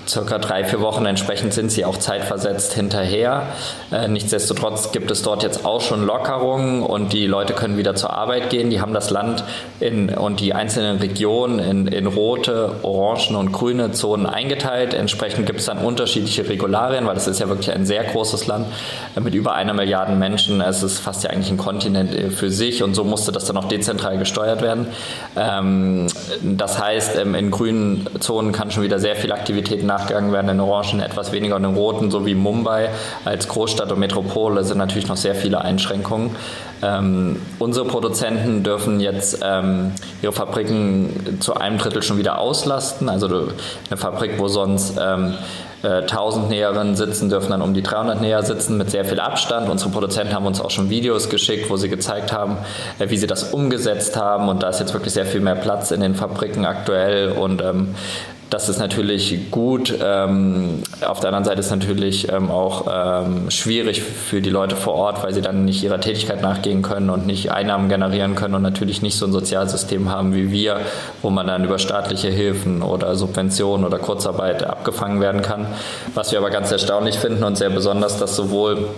circa 0.07 0.37
drei, 0.39 0.63
vier 0.63 0.81
Wochen. 0.81 1.05
Entsprechend 1.05 1.53
sind 1.53 1.71
sie 1.71 1.85
auch 1.85 1.97
zeitversetzt 1.97 2.73
hinterher. 2.73 3.47
Äh, 3.91 4.07
nichtsdestotrotz 4.07 4.91
gibt 4.91 5.11
es 5.11 5.21
dort 5.21 5.43
jetzt 5.43 5.65
auch 5.65 5.81
schon 5.81 6.05
Lockerungen 6.05 6.83
und 6.83 7.13
die 7.13 7.27
Leute 7.27 7.53
können 7.53 7.77
wieder 7.77 7.95
zur 7.95 8.11
Arbeit 8.11 8.49
gehen. 8.49 8.69
Die 8.69 8.81
haben 8.81 8.93
das 8.93 9.09
Land 9.09 9.43
in, 9.79 10.09
und 10.09 10.39
die 10.39 10.53
einzelnen 10.53 10.97
Regionen 10.97 11.59
in, 11.59 11.87
in 11.87 12.07
rote, 12.07 12.75
orangen 12.83 13.35
und 13.35 13.51
grüne 13.51 13.91
Zonen 13.91 14.25
eingeteilt. 14.25 14.93
Entsprechend 14.93 15.45
gibt 15.45 15.59
es 15.59 15.65
dann 15.65 15.79
unterschiedliche 15.79 16.47
Regularien, 16.47 17.05
weil 17.05 17.15
das 17.15 17.27
ist 17.27 17.39
ja 17.39 17.47
wirklich 17.47 17.71
ein 17.71 17.85
sehr 17.85 18.03
großes 18.03 18.47
Land 18.47 18.67
äh, 19.15 19.19
mit 19.19 19.33
über 19.35 19.53
einer 19.53 19.73
Milliarde 19.73 20.13
Menschen. 20.13 20.61
Es 20.61 20.83
ist 20.83 20.99
fast 20.99 21.23
ja 21.23 21.29
eigentlich 21.29 21.51
ein 21.51 21.57
Kontinent 21.57 22.13
äh, 22.15 22.29
für 22.29 22.49
sich 22.49 22.83
und 22.83 22.95
so 22.95 23.03
musste 23.03 23.31
das 23.31 23.45
dann 23.45 23.57
auch 23.57 23.65
dezentral 23.65 24.17
gesteuert 24.17 24.61
werden. 24.61 24.87
Ähm, 25.35 26.07
das 26.41 26.81
heißt, 26.81 27.17
ähm, 27.17 27.35
in 27.35 27.51
grünen 27.51 28.07
Zonen 28.19 28.51
kann 28.51 28.71
schon 28.71 28.83
wieder 28.83 28.99
sehr 28.99 29.15
viel 29.15 29.31
Aktivität 29.31 29.83
nachgegangen 29.91 30.31
werden, 30.31 30.49
in 30.49 30.59
Orangen 30.59 31.01
etwas 31.01 31.31
weniger 31.31 31.55
und 31.57 31.63
in 31.63 31.75
Roten, 31.75 32.11
so 32.11 32.25
wie 32.25 32.35
Mumbai 32.35 32.89
als 33.25 33.47
Großstadt 33.47 33.91
und 33.91 33.99
Metropole 33.99 34.63
sind 34.63 34.77
natürlich 34.77 35.07
noch 35.07 35.17
sehr 35.17 35.35
viele 35.35 35.61
Einschränkungen. 35.61 36.35
Ähm, 36.83 37.41
unsere 37.59 37.85
Produzenten 37.85 38.63
dürfen 38.63 38.99
jetzt 38.99 39.39
ähm, 39.43 39.91
ihre 40.21 40.31
Fabriken 40.31 41.37
zu 41.39 41.53
einem 41.55 41.77
Drittel 41.77 42.01
schon 42.01 42.17
wieder 42.17 42.39
auslasten. 42.39 43.09
Also 43.09 43.27
eine 43.27 43.97
Fabrik, 43.97 44.39
wo 44.39 44.47
sonst 44.47 44.97
ähm, 44.99 45.35
1000 45.83 46.45
äh, 46.45 46.49
Näherinnen 46.49 46.95
sitzen, 46.95 47.29
dürfen 47.29 47.51
dann 47.51 47.61
um 47.61 47.73
die 47.73 47.81
300 47.81 48.21
Näher 48.21 48.43
sitzen 48.43 48.77
mit 48.77 48.91
sehr 48.91 49.05
viel 49.05 49.19
Abstand. 49.19 49.69
Unsere 49.69 49.89
Produzenten 49.89 50.33
haben 50.33 50.45
uns 50.45 50.61
auch 50.61 50.69
schon 50.69 50.89
Videos 50.89 51.29
geschickt, 51.29 51.69
wo 51.69 51.77
sie 51.77 51.89
gezeigt 51.89 52.31
haben, 52.31 52.57
äh, 52.99 53.09
wie 53.09 53.17
sie 53.17 53.27
das 53.27 53.51
umgesetzt 53.53 54.15
haben. 54.17 54.49
Und 54.49 54.63
da 54.63 54.69
ist 54.69 54.79
jetzt 54.79 54.93
wirklich 54.93 55.13
sehr 55.13 55.25
viel 55.25 55.41
mehr 55.41 55.55
Platz 55.55 55.91
in 55.91 56.01
den 56.01 56.15
Fabriken 56.15 56.65
aktuell. 56.65 57.31
Und 57.31 57.61
ähm, 57.61 57.95
das 58.51 58.67
ist 58.67 58.79
natürlich 58.79 59.49
gut. 59.49 59.97
Ähm, 60.03 60.83
auf 60.99 61.21
der 61.21 61.29
anderen 61.29 61.45
Seite 61.45 61.61
ist 61.61 61.71
natürlich 61.71 62.29
ähm, 62.29 62.51
auch 62.51 62.85
ähm, 62.91 63.49
schwierig 63.49 64.03
für 64.03 64.41
die 64.41 64.49
Leute 64.49 64.75
vor 64.75 64.93
Ort, 64.93 65.23
weil 65.23 65.33
sie 65.33 65.41
dann 65.41 65.63
nicht 65.63 65.81
ihrer 65.83 66.01
Tätigkeit 66.01 66.41
nachgehen 66.41 66.81
können 66.81 67.09
und 67.09 67.25
nicht 67.25 67.49
Einnahmen 67.49 67.87
generieren 67.87 68.35
können 68.35 68.53
und 68.55 68.61
natürlich 68.61 69.01
nicht 69.01 69.17
so 69.17 69.25
ein 69.25 69.31
Sozialsystem 69.31 70.09
haben 70.09 70.35
wie 70.35 70.51
wir, 70.51 70.81
wo 71.21 71.29
man 71.29 71.47
dann 71.47 71.63
über 71.63 71.79
staatliche 71.79 72.27
Hilfen 72.27 72.81
oder 72.81 73.15
Subventionen 73.15 73.85
oder 73.85 73.99
Kurzarbeit 73.99 74.63
abgefangen 74.63 75.21
werden 75.21 75.41
kann. 75.41 75.67
Was 76.13 76.33
wir 76.33 76.39
aber 76.39 76.49
ganz 76.49 76.73
erstaunlich 76.73 77.19
finden 77.19 77.45
und 77.45 77.57
sehr 77.57 77.69
besonders, 77.69 78.17
dass 78.19 78.35
sowohl 78.35 78.89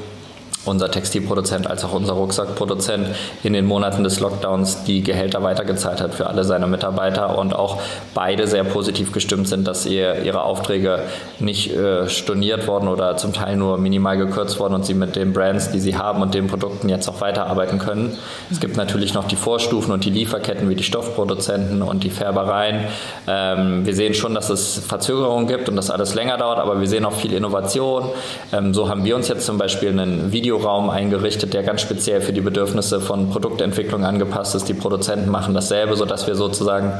unser 0.65 0.89
Textilproduzent 0.89 1.67
als 1.67 1.83
auch 1.83 1.93
unser 1.93 2.13
Rucksackproduzent 2.13 3.07
in 3.43 3.53
den 3.53 3.65
Monaten 3.65 4.03
des 4.03 4.19
Lockdowns 4.19 4.83
die 4.83 5.03
Gehälter 5.03 5.43
weitergezahlt 5.43 6.01
hat 6.01 6.13
für 6.13 6.27
alle 6.27 6.43
seine 6.43 6.67
Mitarbeiter 6.67 7.37
und 7.37 7.53
auch 7.53 7.81
beide 8.13 8.47
sehr 8.47 8.63
positiv 8.63 9.11
gestimmt 9.11 9.47
sind, 9.47 9.67
dass 9.67 9.85
ihr, 9.85 10.23
ihre 10.23 10.43
Aufträge 10.43 11.03
nicht 11.39 11.73
äh, 11.73 12.07
storniert 12.09 12.67
worden 12.67 12.87
oder 12.87 13.17
zum 13.17 13.33
Teil 13.33 13.57
nur 13.57 13.77
minimal 13.77 14.17
gekürzt 14.17 14.59
worden 14.59 14.75
und 14.75 14.85
sie 14.85 14.93
mit 14.93 15.15
den 15.15 15.33
Brands, 15.33 15.71
die 15.71 15.79
sie 15.79 15.97
haben 15.97 16.21
und 16.21 16.33
den 16.33 16.47
Produkten 16.47 16.89
jetzt 16.89 17.09
auch 17.09 17.21
weiterarbeiten 17.21 17.79
können. 17.79 18.17
Es 18.51 18.59
gibt 18.59 18.77
natürlich 18.77 19.13
noch 19.13 19.27
die 19.27 19.35
Vorstufen 19.35 19.91
und 19.91 20.05
die 20.05 20.09
Lieferketten 20.09 20.69
wie 20.69 20.75
die 20.75 20.83
Stoffproduzenten 20.83 21.81
und 21.81 22.03
die 22.03 22.09
Färbereien. 22.09 22.85
Ähm, 23.27 23.85
wir 23.85 23.95
sehen 23.95 24.13
schon, 24.13 24.33
dass 24.33 24.49
es 24.49 24.79
Verzögerungen 24.79 25.47
gibt 25.47 25.67
und 25.69 25.75
dass 25.75 25.89
alles 25.89 26.15
länger 26.15 26.37
dauert, 26.37 26.59
aber 26.59 26.79
wir 26.79 26.87
sehen 26.87 27.05
auch 27.05 27.13
viel 27.13 27.33
Innovation. 27.33 28.05
Ähm, 28.51 28.73
so 28.73 28.89
haben 28.89 29.03
wir 29.03 29.15
uns 29.15 29.27
jetzt 29.27 29.45
zum 29.45 29.57
Beispiel 29.57 29.97
ein 29.99 30.31
Video 30.31 30.52
Videoraum 30.53 30.91
eingerichtet, 30.91 31.53
der 31.55 31.63
ganz 31.63 31.81
speziell 31.81 32.21
für 32.21 32.31
die 32.31 32.41
Bedürfnisse 32.41 33.01
von 33.01 33.31
Produktentwicklung 33.31 34.05
angepasst 34.05 34.53
ist. 34.53 34.69
Die 34.69 34.75
Produzenten 34.75 35.31
machen 35.31 35.55
dasselbe, 35.55 35.95
sodass 35.95 36.27
wir 36.27 36.35
sozusagen, 36.35 36.93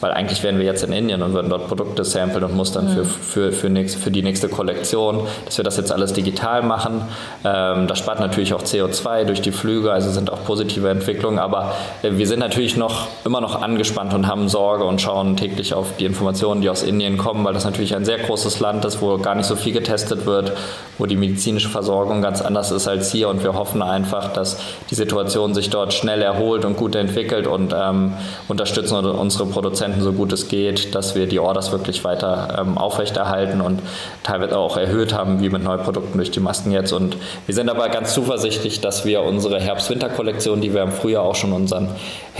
weil 0.00 0.12
eigentlich 0.12 0.44
wären 0.44 0.58
wir 0.58 0.64
jetzt 0.64 0.84
in 0.84 0.92
Indien 0.92 1.22
und 1.22 1.32
würden 1.32 1.50
dort 1.50 1.66
Produkte 1.66 2.04
samplen 2.04 2.44
und 2.44 2.54
mustern 2.54 2.86
mhm. 2.86 2.94
für, 2.94 3.04
für, 3.04 3.52
für, 3.52 3.68
nächst, 3.68 3.96
für 3.96 4.12
die 4.12 4.22
nächste 4.22 4.48
Kollektion, 4.48 5.22
dass 5.44 5.58
wir 5.58 5.64
das 5.64 5.76
jetzt 5.76 5.90
alles 5.90 6.12
digital 6.12 6.62
machen. 6.62 7.02
Ähm, 7.44 7.88
das 7.88 7.98
spart 7.98 8.20
natürlich 8.20 8.54
auch 8.54 8.62
CO2 8.62 9.24
durch 9.24 9.40
die 9.40 9.50
Flüge, 9.50 9.90
also 9.90 10.10
sind 10.10 10.30
auch 10.32 10.44
positive 10.44 10.88
Entwicklungen, 10.88 11.40
aber 11.40 11.74
äh, 12.02 12.12
wir 12.12 12.28
sind 12.28 12.38
natürlich 12.38 12.76
noch 12.76 13.08
immer 13.24 13.40
noch 13.40 13.60
angespannt 13.60 14.14
und 14.14 14.28
haben 14.28 14.48
Sorge 14.48 14.84
und 14.84 15.00
schauen 15.00 15.36
täglich 15.36 15.74
auf 15.74 15.96
die 15.98 16.04
Informationen, 16.04 16.60
die 16.60 16.70
aus 16.70 16.84
Indien 16.84 17.18
kommen, 17.18 17.44
weil 17.44 17.54
das 17.54 17.64
natürlich 17.64 17.96
ein 17.96 18.04
sehr 18.04 18.18
großes 18.18 18.60
Land 18.60 18.84
ist, 18.84 19.02
wo 19.02 19.18
gar 19.18 19.34
nicht 19.34 19.46
so 19.46 19.56
viel 19.56 19.72
getestet 19.72 20.26
wird, 20.26 20.52
wo 20.98 21.06
die 21.06 21.16
medizinische 21.16 21.68
Versorgung 21.68 22.22
ganz 22.22 22.40
anders 22.40 22.70
ist 22.70 22.86
als 22.86 22.99
hier 23.08 23.28
und 23.28 23.42
wir 23.42 23.54
hoffen 23.54 23.82
einfach, 23.82 24.32
dass 24.32 24.58
die 24.90 24.94
Situation 24.94 25.54
sich 25.54 25.70
dort 25.70 25.92
schnell 25.94 26.22
erholt 26.22 26.64
und 26.64 26.76
gut 26.76 26.94
entwickelt 26.94 27.46
und 27.46 27.74
ähm, 27.76 28.12
unterstützen 28.48 28.96
unsere 28.96 29.46
Produzenten 29.46 30.02
so 30.02 30.12
gut 30.12 30.32
es 30.32 30.48
geht, 30.48 30.94
dass 30.94 31.14
wir 31.14 31.26
die 31.26 31.38
Orders 31.38 31.72
wirklich 31.72 32.04
weiter 32.04 32.58
ähm, 32.60 32.76
aufrechterhalten 32.76 33.60
und 33.60 33.80
teilweise 34.22 34.58
auch 34.58 34.76
erhöht 34.76 35.14
haben, 35.14 35.40
wie 35.40 35.48
mit 35.48 35.62
Neuprodukten 35.62 36.16
durch 36.16 36.30
die 36.30 36.40
Masken 36.40 36.72
jetzt. 36.72 36.92
Und 36.92 37.16
wir 37.46 37.54
sind 37.54 37.68
aber 37.70 37.88
ganz 37.88 38.14
zuversichtlich, 38.14 38.80
dass 38.80 39.04
wir 39.04 39.22
unsere 39.22 39.60
Herbst-Winter-Kollektion, 39.60 40.60
die 40.60 40.74
wir 40.74 40.82
im 40.82 40.92
Frühjahr 40.92 41.24
auch 41.24 41.34
schon 41.34 41.52
unseren 41.52 41.88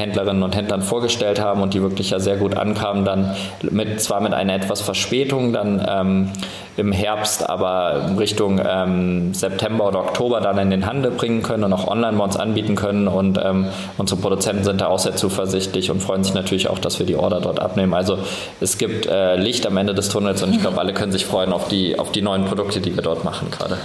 Händlerinnen 0.00 0.42
und 0.42 0.57
Händlern 0.57 0.83
vorgestellt 0.83 1.40
haben 1.40 1.62
und 1.62 1.75
die 1.75 1.83
wirklich 1.83 2.11
ja 2.11 2.19
sehr 2.19 2.37
gut 2.37 2.57
ankamen, 2.57 3.04
dann 3.04 3.37
mit, 3.62 4.00
zwar 4.00 4.21
mit 4.21 4.35
einer 4.35 4.54
etwas 4.54 4.80
Verspätung, 4.80 5.52
dann 5.52 5.87
ähm, 5.88 6.30
im 6.76 6.92
Herbst, 6.92 7.49
aber 7.49 8.16
Richtung 8.19 8.61
ähm, 8.64 9.35
September 9.35 9.87
oder 9.87 10.00
Oktober 10.00 10.40
dann 10.40 10.59
in 10.59 10.71
den 10.71 10.87
Handel 10.87 11.11
bringen 11.11 11.42
können 11.42 11.64
und 11.64 11.73
auch 11.73 11.87
online 11.87 12.16
bei 12.16 12.25
uns 12.25 12.37
anbieten 12.37 12.75
können. 12.75 13.07
Und 13.07 13.38
ähm, 13.42 13.66
unsere 13.99 14.21
Produzenten 14.21 14.64
sind 14.64 14.80
da 14.80 14.87
auch 14.87 14.99
sehr 14.99 15.14
zuversichtlich 15.14 15.90
und 15.90 16.00
freuen 16.00 16.25
sich 16.25 16.35
natürlich 16.35 16.69
auch, 16.69 16.78
dass 16.78 16.99
wir 16.99 17.07
die 17.07 17.16
Order 17.16 17.40
dort 17.40 17.61
abnehmen. 17.61 17.95
Also 17.95 18.19
es 18.61 18.78
gibt 18.78 19.07
äh, 19.07 19.37
Licht 19.37 19.66
am 19.66 19.76
Ende 19.76 19.95
des 19.95 20.09
Tunnels 20.09 20.42
und 20.42 20.52
ich 20.54 20.61
glaube, 20.62 20.78
alle 20.78 20.92
können 20.95 21.12
sich 21.12 21.26
freuen 21.26 21.52
auf 21.52 21.69
die, 21.69 21.99
auf 21.99 22.11
die 22.11 22.23
neuen 22.23 22.47
Produkte, 22.47 22.80
die 22.80 22.95
wir 22.97 23.02
dort 23.02 23.25
machen 23.25 23.50
gerade. 23.50 23.76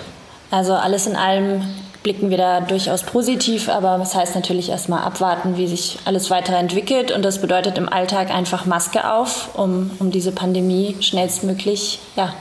Also 0.52 0.74
alles 0.74 1.06
in 1.08 1.16
allem 1.16 1.64
blicken 2.06 2.30
wir 2.30 2.38
da 2.38 2.62
durchaus 2.62 3.02
positiv, 3.02 3.68
aber 3.68 3.98
das 3.98 4.14
heißt 4.14 4.36
natürlich 4.36 4.70
erstmal 4.70 5.02
abwarten, 5.02 5.58
wie 5.58 5.66
sich 5.66 5.98
alles 6.06 6.30
weiterentwickelt. 6.30 7.12
Und 7.12 7.26
das 7.26 7.42
bedeutet 7.42 7.80
im 7.80 7.92
Alltag 7.92 8.30
einfach 8.30 8.68
Maske 8.68 9.12
auf, 9.12 9.58
um, 9.58 9.90
um 9.98 10.12
diese 10.12 10.32
Pandemie 10.32 10.96
schnellstmöglich 11.00 11.98
ja, 12.16 12.32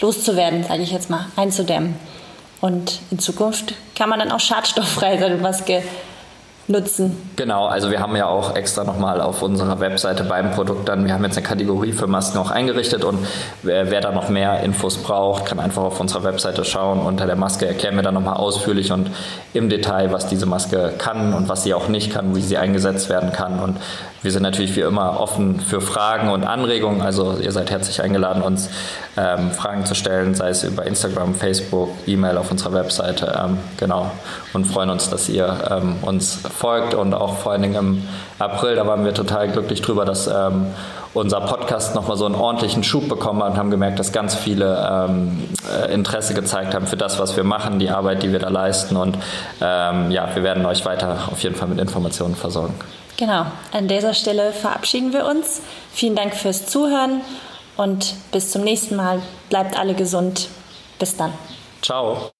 loszuwerden, 0.00 0.62
sage 0.62 0.84
ich 0.84 0.92
jetzt 0.92 1.10
mal, 1.10 1.26
einzudämmen. 1.34 1.96
Und 2.60 3.00
in 3.10 3.18
Zukunft 3.18 3.74
kann 3.96 4.08
man 4.08 4.20
dann 4.20 4.30
auch 4.30 4.38
schadstofffrei 4.38 5.18
seine 5.18 5.38
Maske 5.38 5.82
nutzen. 6.68 7.16
Genau, 7.36 7.66
also 7.66 7.90
wir 7.90 8.00
haben 8.00 8.14
ja 8.14 8.26
auch 8.26 8.54
extra 8.54 8.84
nochmal 8.84 9.20
auf 9.20 9.42
unserer 9.42 9.80
Webseite 9.80 10.24
beim 10.24 10.50
Produkt 10.50 10.88
dann, 10.88 11.06
wir 11.06 11.14
haben 11.14 11.24
jetzt 11.24 11.36
eine 11.36 11.46
Kategorie 11.46 11.92
für 11.92 12.06
Masken 12.06 12.38
auch 12.38 12.50
eingerichtet 12.50 13.04
und 13.04 13.18
wer, 13.62 13.90
wer 13.90 14.00
da 14.00 14.12
noch 14.12 14.28
mehr 14.28 14.60
Infos 14.60 14.98
braucht, 14.98 15.46
kann 15.46 15.58
einfach 15.58 15.82
auf 15.82 16.00
unserer 16.00 16.24
Webseite 16.24 16.64
schauen. 16.64 17.00
Unter 17.00 17.26
der 17.26 17.36
Maske 17.36 17.66
erklären 17.66 17.96
wir 17.96 18.02
dann 18.02 18.14
nochmal 18.14 18.36
ausführlich 18.36 18.92
und 18.92 19.10
im 19.54 19.68
Detail, 19.68 20.12
was 20.12 20.26
diese 20.26 20.46
Maske 20.46 20.92
kann 20.98 21.32
und 21.32 21.48
was 21.48 21.62
sie 21.62 21.74
auch 21.74 21.88
nicht 21.88 22.12
kann, 22.12 22.34
wie 22.36 22.42
sie 22.42 22.58
eingesetzt 22.58 23.08
werden 23.08 23.32
kann. 23.32 23.60
Und 23.60 23.76
wir 24.22 24.32
sind 24.32 24.42
natürlich 24.42 24.74
wie 24.74 24.80
immer 24.80 25.20
offen 25.20 25.60
für 25.60 25.80
Fragen 25.80 26.30
und 26.30 26.44
Anregungen. 26.44 27.02
Also 27.02 27.38
ihr 27.40 27.52
seid 27.52 27.70
herzlich 27.70 28.02
eingeladen, 28.02 28.42
uns 28.42 28.68
ähm, 29.16 29.52
Fragen 29.52 29.86
zu 29.86 29.94
stellen, 29.94 30.34
sei 30.34 30.48
es 30.48 30.64
über 30.64 30.84
Instagram, 30.86 31.34
Facebook, 31.34 31.90
E-Mail 32.06 32.36
auf 32.36 32.50
unserer 32.50 32.72
Webseite. 32.72 33.40
Ähm, 33.40 33.58
genau. 33.76 34.10
Und 34.52 34.66
freuen 34.66 34.90
uns, 34.90 35.08
dass 35.08 35.28
ihr 35.28 35.56
ähm, 35.70 35.96
uns 36.02 36.40
folgt 36.56 36.94
und 36.94 37.14
auch 37.14 37.38
vor 37.38 37.52
allen 37.52 37.62
Dingen 37.62 37.76
im 37.76 38.08
April, 38.38 38.76
da 38.76 38.86
waren 38.86 39.04
wir 39.04 39.14
total 39.14 39.48
glücklich 39.48 39.82
drüber, 39.82 40.04
dass 40.04 40.26
ähm, 40.26 40.66
unser 41.14 41.40
Podcast 41.40 41.94
nochmal 41.94 42.16
so 42.16 42.26
einen 42.26 42.34
ordentlichen 42.34 42.84
Schub 42.84 43.08
bekommen 43.08 43.42
hat 43.42 43.52
und 43.52 43.56
haben 43.56 43.70
gemerkt, 43.70 43.98
dass 43.98 44.12
ganz 44.12 44.34
viele 44.34 45.06
ähm, 45.08 45.44
äh, 45.80 45.92
Interesse 45.92 46.34
gezeigt 46.34 46.74
haben 46.74 46.86
für 46.86 46.96
das, 46.96 47.18
was 47.18 47.36
wir 47.36 47.44
machen, 47.44 47.78
die 47.78 47.90
Arbeit, 47.90 48.22
die 48.22 48.32
wir 48.32 48.38
da 48.40 48.48
leisten. 48.48 48.96
Und 48.96 49.16
ähm, 49.60 50.10
ja, 50.10 50.28
wir 50.34 50.42
werden 50.42 50.66
euch 50.66 50.84
weiter 50.84 51.28
auf 51.30 51.42
jeden 51.42 51.54
Fall 51.54 51.68
mit 51.68 51.78
Informationen 51.78 52.34
versorgen. 52.34 52.74
Genau, 53.18 53.46
an 53.72 53.88
dieser 53.88 54.14
Stelle 54.14 54.52
verabschieden 54.52 55.12
wir 55.12 55.26
uns. 55.26 55.60
Vielen 55.92 56.14
Dank 56.14 56.36
fürs 56.36 56.66
Zuhören 56.66 57.20
und 57.76 58.14
bis 58.30 58.52
zum 58.52 58.62
nächsten 58.62 58.94
Mal. 58.94 59.20
Bleibt 59.50 59.76
alle 59.76 59.94
gesund. 59.94 60.48
Bis 61.00 61.16
dann. 61.16 61.32
Ciao. 61.82 62.30